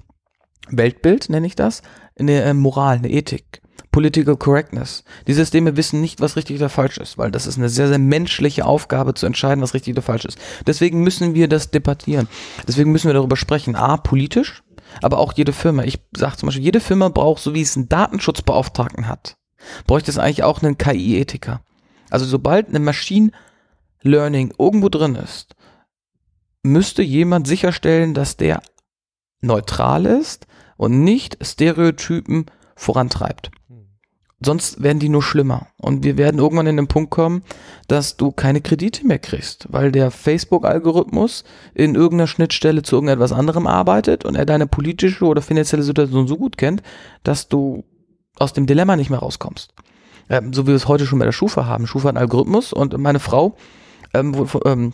[0.70, 1.84] Weltbild, nenne ich das,
[2.18, 3.62] eine äh, Moral, eine Ethik.
[3.92, 5.06] Political Correctness.
[5.26, 7.98] Die Systeme wissen nicht, was richtig oder falsch ist, weil das ist eine sehr, sehr
[7.98, 10.38] menschliche Aufgabe zu entscheiden, was richtig oder falsch ist.
[10.68, 12.28] Deswegen müssen wir das debattieren.
[12.68, 13.78] Deswegen müssen wir darüber sprechen.
[13.78, 14.64] A, politisch,
[15.02, 15.84] aber auch jede Firma.
[15.84, 19.38] Ich sage zum Beispiel, jede Firma braucht, so wie es einen Datenschutzbeauftragten hat,
[19.88, 21.62] bräuchte es eigentlich auch einen KI-Ethiker.
[22.10, 23.32] Also sobald eine Machine
[24.02, 25.56] Learning irgendwo drin ist,
[26.64, 28.62] müsste jemand sicherstellen, dass der
[29.40, 33.52] neutral ist und nicht Stereotypen vorantreibt.
[34.42, 35.68] Sonst werden die nur schlimmer.
[35.78, 37.44] Und wir werden irgendwann in den Punkt kommen,
[37.88, 43.66] dass du keine Kredite mehr kriegst, weil der Facebook-Algorithmus in irgendeiner Schnittstelle zu irgendetwas anderem
[43.66, 46.84] arbeitet und er deine politische oder finanzielle Situation so gut kennt,
[47.24, 47.86] dass du
[48.38, 49.74] aus dem Dilemma nicht mehr rauskommst.
[50.30, 51.88] Ähm, so wie wir es heute schon bei der Schufa haben.
[51.88, 53.56] Schufa hat einen Algorithmus und meine Frau
[54.14, 54.94] ähm, wo, ähm,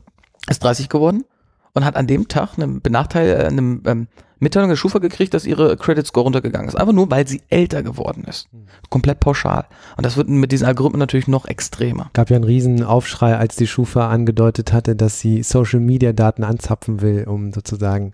[0.50, 1.26] ist 30 geworden
[1.74, 4.08] und hat an dem Tag einem Benachteil, äh, einem ähm,
[4.42, 6.76] Mitteilung der Schufa gekriegt, dass ihre Credit Score runtergegangen ist.
[6.76, 8.50] Einfach nur, weil sie älter geworden ist.
[8.90, 9.66] Komplett pauschal.
[9.98, 12.10] Und das wird mit diesen Algorithmen natürlich noch extremer.
[12.14, 16.44] Gab ja einen riesen Aufschrei, als die Schufa angedeutet hatte, dass sie Social Media Daten
[16.44, 18.14] anzapfen will, um sozusagen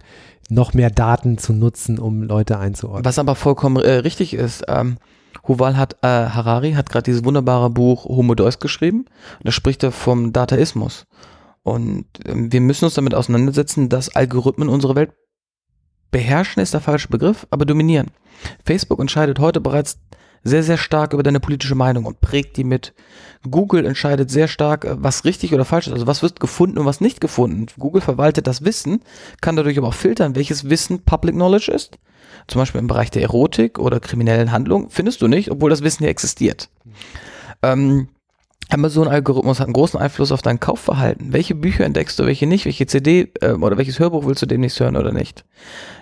[0.50, 3.06] noch mehr Daten zu nutzen, um Leute einzuordnen.
[3.06, 4.98] Was aber vollkommen äh, richtig ist, ähm,
[5.48, 9.06] Huval hat, äh, Harari hat gerade dieses wunderbare Buch Homo Deus geschrieben.
[9.44, 11.06] Da spricht er vom Dataismus.
[11.64, 15.12] Und ähm, wir müssen uns damit auseinandersetzen, dass Algorithmen unsere Welt
[16.12, 18.08] beherrschen, ist der falsche Begriff, aber dominieren.
[18.66, 20.00] Facebook entscheidet heute bereits
[20.44, 22.94] sehr, sehr stark über deine politische Meinung und prägt die mit.
[23.50, 26.86] Google entscheidet sehr stark, äh, was richtig oder falsch ist, also was wird gefunden und
[26.86, 27.68] was nicht gefunden.
[27.78, 29.02] Google verwaltet das Wissen,
[29.42, 31.98] kann dadurch aber auch filtern, welches Wissen Public Knowledge ist.
[32.48, 36.04] Zum Beispiel im Bereich der Erotik oder kriminellen Handlungen findest du nicht, obwohl das Wissen
[36.04, 36.70] ja existiert.
[37.62, 38.08] Ähm,
[38.70, 41.32] Amazon-Algorithmus hat einen großen Einfluss auf dein Kaufverhalten.
[41.32, 44.80] Welche Bücher entdeckst du, welche nicht, welche CD äh, oder welches Hörbuch willst du demnächst
[44.80, 45.46] hören oder nicht?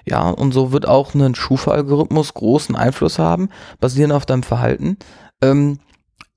[0.06, 3.50] Ja, und so wird auch ein Schufa-Algorithmus großen Einfluss haben,
[3.80, 4.98] basierend auf deinem Verhalten,
[5.42, 5.80] ähm,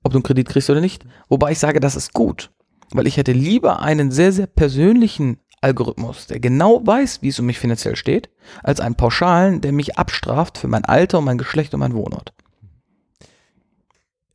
[0.03, 1.05] ob du einen Kredit kriegst oder nicht.
[1.29, 2.51] Wobei ich sage, das ist gut,
[2.91, 7.45] weil ich hätte lieber einen sehr, sehr persönlichen Algorithmus, der genau weiß, wie es um
[7.45, 8.29] mich finanziell steht,
[8.63, 12.33] als einen pauschalen, der mich abstraft für mein Alter und mein Geschlecht und mein Wohnort.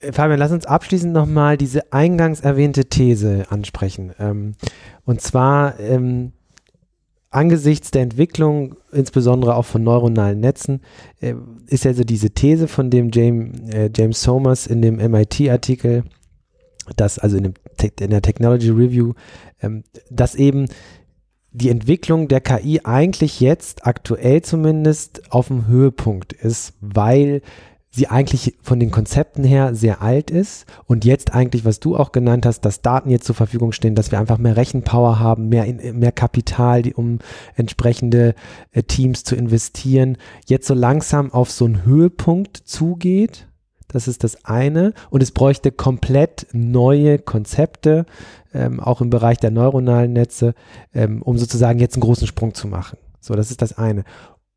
[0.04, 4.12] Äh, Fabian, lass uns abschließend nochmal diese eingangs erwähnte These ansprechen.
[4.18, 4.52] Ähm,
[5.04, 6.32] und zwar ähm,
[7.30, 10.80] angesichts der Entwicklung, insbesondere auch von neuronalen Netzen,
[11.20, 11.34] äh,
[11.66, 16.04] ist ja so diese These von dem James, äh, James Somers in dem MIT-Artikel,
[16.96, 17.54] dass also in, dem,
[18.00, 19.14] in, der Technology Review,
[19.62, 20.66] ähm, dass eben
[21.50, 27.42] die Entwicklung der KI eigentlich jetzt aktuell zumindest auf dem Höhepunkt ist, weil
[27.94, 32.10] sie eigentlich von den Konzepten her sehr alt ist und jetzt eigentlich, was du auch
[32.10, 35.66] genannt hast, dass Daten jetzt zur Verfügung stehen, dass wir einfach mehr Rechenpower haben, mehr,
[35.92, 37.20] mehr Kapital, die, um
[37.54, 38.34] entsprechende
[38.72, 43.46] äh, Teams zu investieren, jetzt so langsam auf so einen Höhepunkt zugeht.
[43.86, 44.92] Das ist das eine.
[45.10, 48.06] Und es bräuchte komplett neue Konzepte,
[48.52, 50.54] ähm, auch im Bereich der neuronalen Netze,
[50.92, 52.98] ähm, um sozusagen jetzt einen großen Sprung zu machen.
[53.20, 54.04] So, das ist das eine.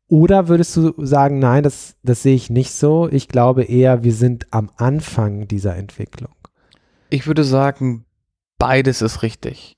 [0.08, 3.08] Oder würdest du sagen, nein, das, das sehe ich nicht so.
[3.10, 6.32] Ich glaube eher, wir sind am Anfang dieser Entwicklung.
[7.10, 8.06] Ich würde sagen,
[8.58, 9.76] beides ist richtig.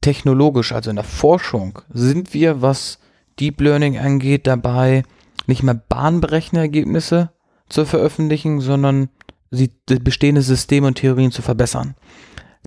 [0.00, 3.00] Technologisch, also in der Forschung, sind wir, was
[3.40, 5.02] Deep Learning angeht, dabei,
[5.46, 7.32] nicht mehr bahnbrechende Ergebnisse
[7.68, 9.08] zu veröffentlichen, sondern
[9.50, 11.96] sie, bestehende Systeme und Theorien zu verbessern.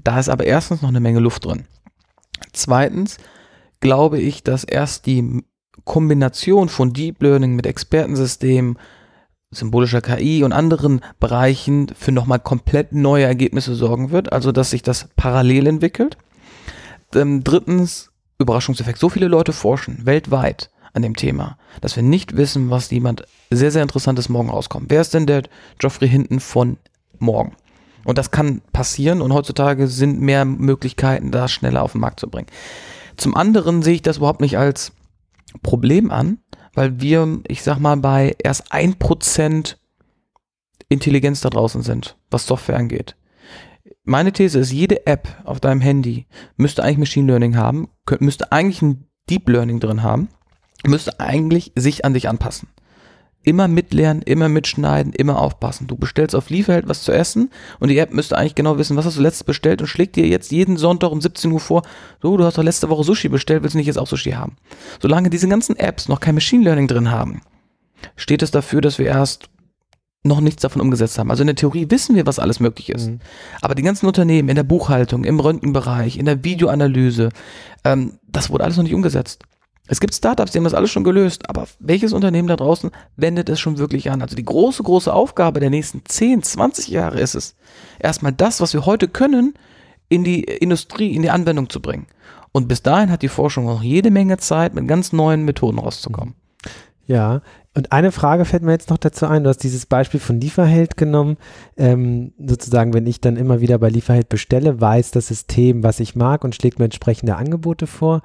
[0.03, 1.67] Da ist aber erstens noch eine Menge Luft drin.
[2.51, 3.17] Zweitens
[3.79, 5.43] glaube ich, dass erst die
[5.85, 8.77] Kombination von Deep Learning mit Expertensystemen,
[9.51, 14.81] symbolischer KI und anderen Bereichen für nochmal komplett neue Ergebnisse sorgen wird, also dass sich
[14.81, 16.17] das parallel entwickelt.
[17.13, 18.97] Ähm, drittens, Überraschungseffekt.
[18.97, 23.71] So viele Leute forschen weltweit an dem Thema, dass wir nicht wissen, was jemand sehr,
[23.71, 24.87] sehr interessantes morgen rauskommt.
[24.89, 25.43] Wer ist denn der
[25.77, 26.77] Geoffrey Hinton von
[27.19, 27.55] morgen?
[28.03, 32.29] Und das kann passieren und heutzutage sind mehr Möglichkeiten, das schneller auf den Markt zu
[32.29, 32.47] bringen.
[33.15, 34.91] Zum anderen sehe ich das überhaupt nicht als
[35.63, 36.39] Problem an,
[36.73, 39.79] weil wir, ich sag mal, bei erst ein Prozent
[40.89, 43.15] Intelligenz da draußen sind, was Software angeht.
[44.03, 46.27] Meine These ist, jede App auf deinem Handy
[46.57, 47.89] müsste eigentlich Machine Learning haben,
[48.19, 50.29] müsste eigentlich ein Deep Learning drin haben,
[50.85, 52.67] müsste eigentlich sich an dich anpassen
[53.43, 55.87] immer mitlernen, immer mitschneiden, immer aufpassen.
[55.87, 59.05] Du bestellst auf Lieferheld was zu essen und die App müsste eigentlich genau wissen, was
[59.05, 61.81] hast du letztes bestellt und schlägt dir jetzt jeden Sonntag um 17 Uhr vor,
[62.21, 64.57] so, du hast doch letzte Woche Sushi bestellt, willst du nicht jetzt auch Sushi haben?
[65.01, 67.41] Solange diese ganzen Apps noch kein Machine Learning drin haben,
[68.15, 69.49] steht es dafür, dass wir erst
[70.23, 71.31] noch nichts davon umgesetzt haben.
[71.31, 73.09] Also in der Theorie wissen wir, was alles möglich ist.
[73.09, 73.19] Mhm.
[73.61, 77.29] Aber die ganzen Unternehmen in der Buchhaltung, im Röntgenbereich, in der Videoanalyse,
[77.83, 79.43] ähm, das wurde alles noch nicht umgesetzt.
[79.91, 83.49] Es gibt Startups, die haben das alles schon gelöst, aber welches Unternehmen da draußen wendet
[83.49, 84.21] es schon wirklich an?
[84.21, 87.57] Also die große, große Aufgabe der nächsten 10, 20 Jahre ist es,
[87.99, 89.53] erstmal das, was wir heute können,
[90.07, 92.07] in die Industrie, in die Anwendung zu bringen.
[92.53, 96.35] Und bis dahin hat die Forschung noch jede Menge Zeit, mit ganz neuen Methoden rauszukommen.
[97.05, 97.41] Ja,
[97.75, 99.43] und eine Frage fällt mir jetzt noch dazu ein.
[99.43, 101.35] Du hast dieses Beispiel von Lieferheld genommen.
[101.75, 106.15] Ähm, sozusagen, wenn ich dann immer wieder bei Lieferheld bestelle, weiß das System, was ich
[106.15, 108.21] mag und schlägt mir entsprechende Angebote vor.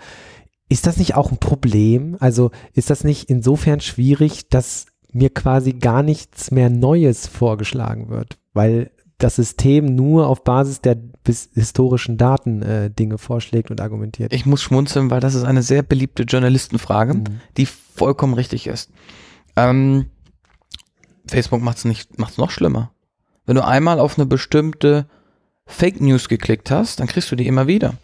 [0.69, 2.17] Ist das nicht auch ein Problem?
[2.21, 8.39] Also ist das nicht insofern schwierig, dass mir quasi gar nichts mehr Neues vorgeschlagen wird,
[8.53, 10.99] weil das System nur auf Basis der
[11.55, 14.33] historischen Daten äh, Dinge vorschlägt und argumentiert.
[14.33, 17.25] Ich muss schmunzeln, weil das ist eine sehr beliebte Journalistenfrage, mhm.
[17.57, 18.91] die vollkommen richtig ist.
[19.57, 20.07] Ähm,
[21.27, 22.91] Facebook macht es nicht, macht's noch schlimmer.
[23.47, 25.07] Wenn du einmal auf eine bestimmte
[25.65, 27.95] Fake News geklickt hast, dann kriegst du die immer wieder.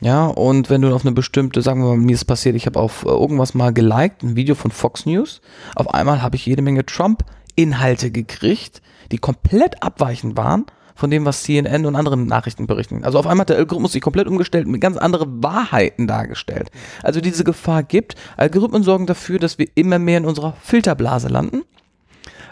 [0.00, 2.78] Ja, und wenn du auf eine bestimmte, sagen wir mal, mir ist passiert, ich habe
[2.78, 5.40] auf äh, irgendwas mal geliked, ein Video von Fox News.
[5.74, 8.80] Auf einmal habe ich jede Menge Trump-Inhalte gekriegt,
[9.10, 13.04] die komplett abweichend waren von dem, was CNN und andere Nachrichten berichten.
[13.04, 16.70] Also auf einmal hat der Algorithmus sich komplett umgestellt und ganz andere Wahrheiten dargestellt.
[17.02, 18.14] Also diese Gefahr gibt.
[18.36, 21.62] Algorithmen sorgen dafür, dass wir immer mehr in unserer Filterblase landen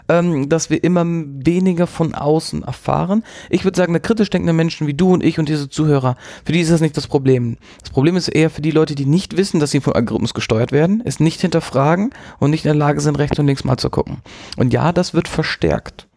[0.09, 3.23] ähm, dass wir immer weniger von außen erfahren.
[3.49, 6.51] Ich würde sagen, eine kritisch denkende Menschen wie du und ich und diese Zuhörer, für
[6.51, 7.57] die ist das nicht das Problem.
[7.81, 10.71] Das Problem ist eher für die Leute, die nicht wissen, dass sie vom Algorithmus gesteuert
[10.71, 13.89] werden, es nicht hinterfragen und nicht in der Lage sind, rechts und links mal zu
[13.89, 14.17] gucken.
[14.57, 16.07] Und ja, das wird verstärkt.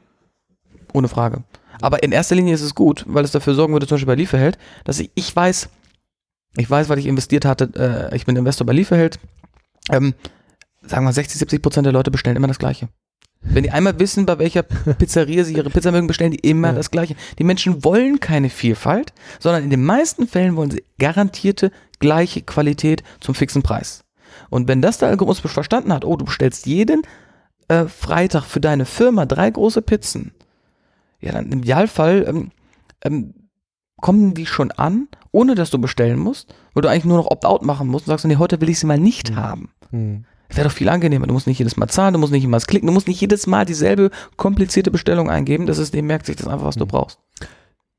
[0.93, 1.45] Ohne Frage.
[1.81, 4.15] Aber in erster Linie ist es gut, weil es dafür sorgen würde, zum Beispiel bei
[4.15, 5.69] Lieferheld, dass ich, ich weiß,
[6.57, 9.19] ich weiß, weil ich investiert hatte, äh, ich bin Investor bei Lieferheld,
[9.91, 10.15] ähm,
[10.83, 12.89] sagen wir 60, 70 Prozent der Leute bestellen immer das Gleiche.
[13.43, 14.63] Wenn die einmal wissen, bei welcher
[14.99, 16.75] Pizzeria sie ihre Pizza mögen, bestellen die immer ja.
[16.75, 17.17] das Gleiche.
[17.39, 23.03] Die Menschen wollen keine Vielfalt, sondern in den meisten Fällen wollen sie garantierte gleiche Qualität
[23.21, 24.05] zum fixen Preis.
[24.51, 27.03] Und wenn das der Algorithmus verstanden hat, oh, du bestellst jeden
[27.69, 30.33] äh, Freitag für deine Firma drei große Pizzen,
[31.21, 32.51] ja, dann im Idealfall ähm,
[33.05, 33.35] ähm,
[34.01, 37.63] kommen die schon an, ohne dass du bestellen musst, weil du eigentlich nur noch Opt-out
[37.63, 39.37] machen musst und sagst, nee, heute will ich sie mal nicht mhm.
[39.37, 39.71] haben.
[39.91, 40.25] Mhm.
[40.53, 41.27] Wäre doch viel angenehmer.
[41.27, 43.47] Du musst nicht jedes Mal zahlen, du musst nicht immer klicken, du musst nicht jedes
[43.47, 45.67] Mal dieselbe komplizierte Bestellung eingeben.
[45.67, 46.89] Das ist, dem merkt sich das einfach, was du mhm.
[46.89, 47.21] brauchst.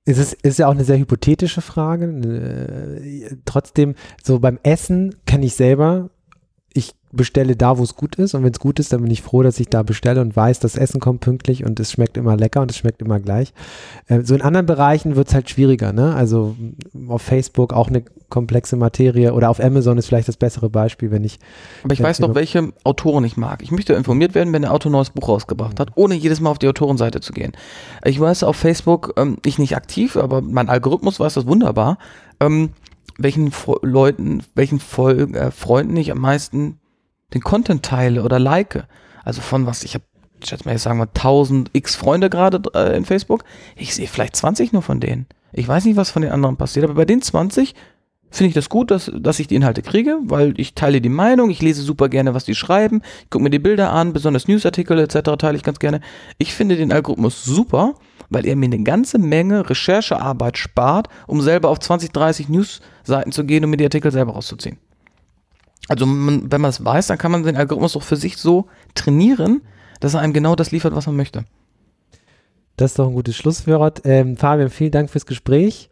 [0.04, 2.06] Es ist, ist ja auch eine sehr hypothetische Frage.
[2.06, 6.10] Äh, trotzdem, so beim Essen kenne ich selber,
[6.74, 8.34] ich bestelle da, wo es gut ist.
[8.34, 10.60] Und wenn es gut ist, dann bin ich froh, dass ich da bestelle und weiß,
[10.60, 13.54] das Essen kommt pünktlich und es schmeckt immer lecker und es schmeckt immer gleich.
[14.08, 15.92] Äh, so in anderen Bereichen wird es halt schwieriger.
[15.92, 16.16] Ne?
[16.16, 16.56] Also
[17.08, 21.26] auf Facebook auch eine komplexe Materie oder auf Amazon ist vielleicht das bessere Beispiel, wenn
[21.26, 21.40] ich.
[21.84, 23.62] Aber ich weiß noch, welche Autoren ich mag.
[23.62, 26.52] Ich möchte informiert werden, wenn der Autor ein neues Buch rausgebracht hat, ohne jedes Mal
[26.52, 27.52] auf die Autorenseite zu gehen.
[28.06, 31.98] Ich weiß auf Facebook, ähm, ich nicht aktiv, aber mein Algorithmus weiß das wunderbar.
[32.40, 32.70] Ähm,
[33.24, 33.52] welchen
[33.82, 36.80] Leuten, welchen Vol äh, Freunden ich am meisten
[37.34, 38.86] den Content teile oder like.
[39.24, 40.04] Also von was, ich habe,
[40.42, 43.44] ich schätze mal, jetzt sagen wir 1000 x Freunde gerade äh, in Facebook.
[43.76, 45.28] Ich sehe vielleicht 20 nur von denen.
[45.54, 47.76] Ich weiß nicht, was von den anderen passiert, aber bei den 20
[48.32, 51.50] finde ich das gut, dass, dass ich die Inhalte kriege, weil ich teile die Meinung,
[51.50, 55.32] ich lese super gerne, was die schreiben, gucke mir die Bilder an, besonders Newsartikel etc.
[55.38, 56.00] teile ich ganz gerne.
[56.38, 57.96] Ich finde den Algorithmus super,
[58.32, 63.44] weil er mir eine ganze Menge Recherchearbeit spart, um selber auf 20, 30 Newsseiten zu
[63.44, 64.78] gehen und mir die Artikel selber rauszuziehen.
[65.88, 68.68] Also man, wenn man es weiß, dann kann man den Algorithmus auch für sich so
[68.96, 69.62] trainieren,
[70.00, 71.44] dass er einem genau das liefert, was man möchte.
[72.78, 74.02] Das ist doch ein gutes Schlusswort.
[74.06, 75.90] Ähm, Fabian, vielen Dank fürs Gespräch.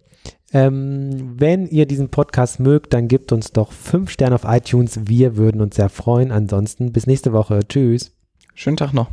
[0.53, 5.01] Ähm, wenn ihr diesen Podcast mögt, dann gebt uns doch fünf Sterne auf iTunes.
[5.03, 6.31] Wir würden uns sehr freuen.
[6.31, 7.59] Ansonsten bis nächste Woche.
[7.67, 8.11] Tschüss.
[8.55, 9.09] Schönen Tag noch.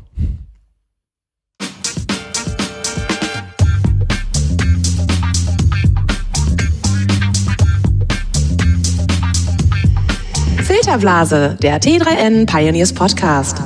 [10.87, 13.61] Filterblase, der T3N Pioneers Podcast.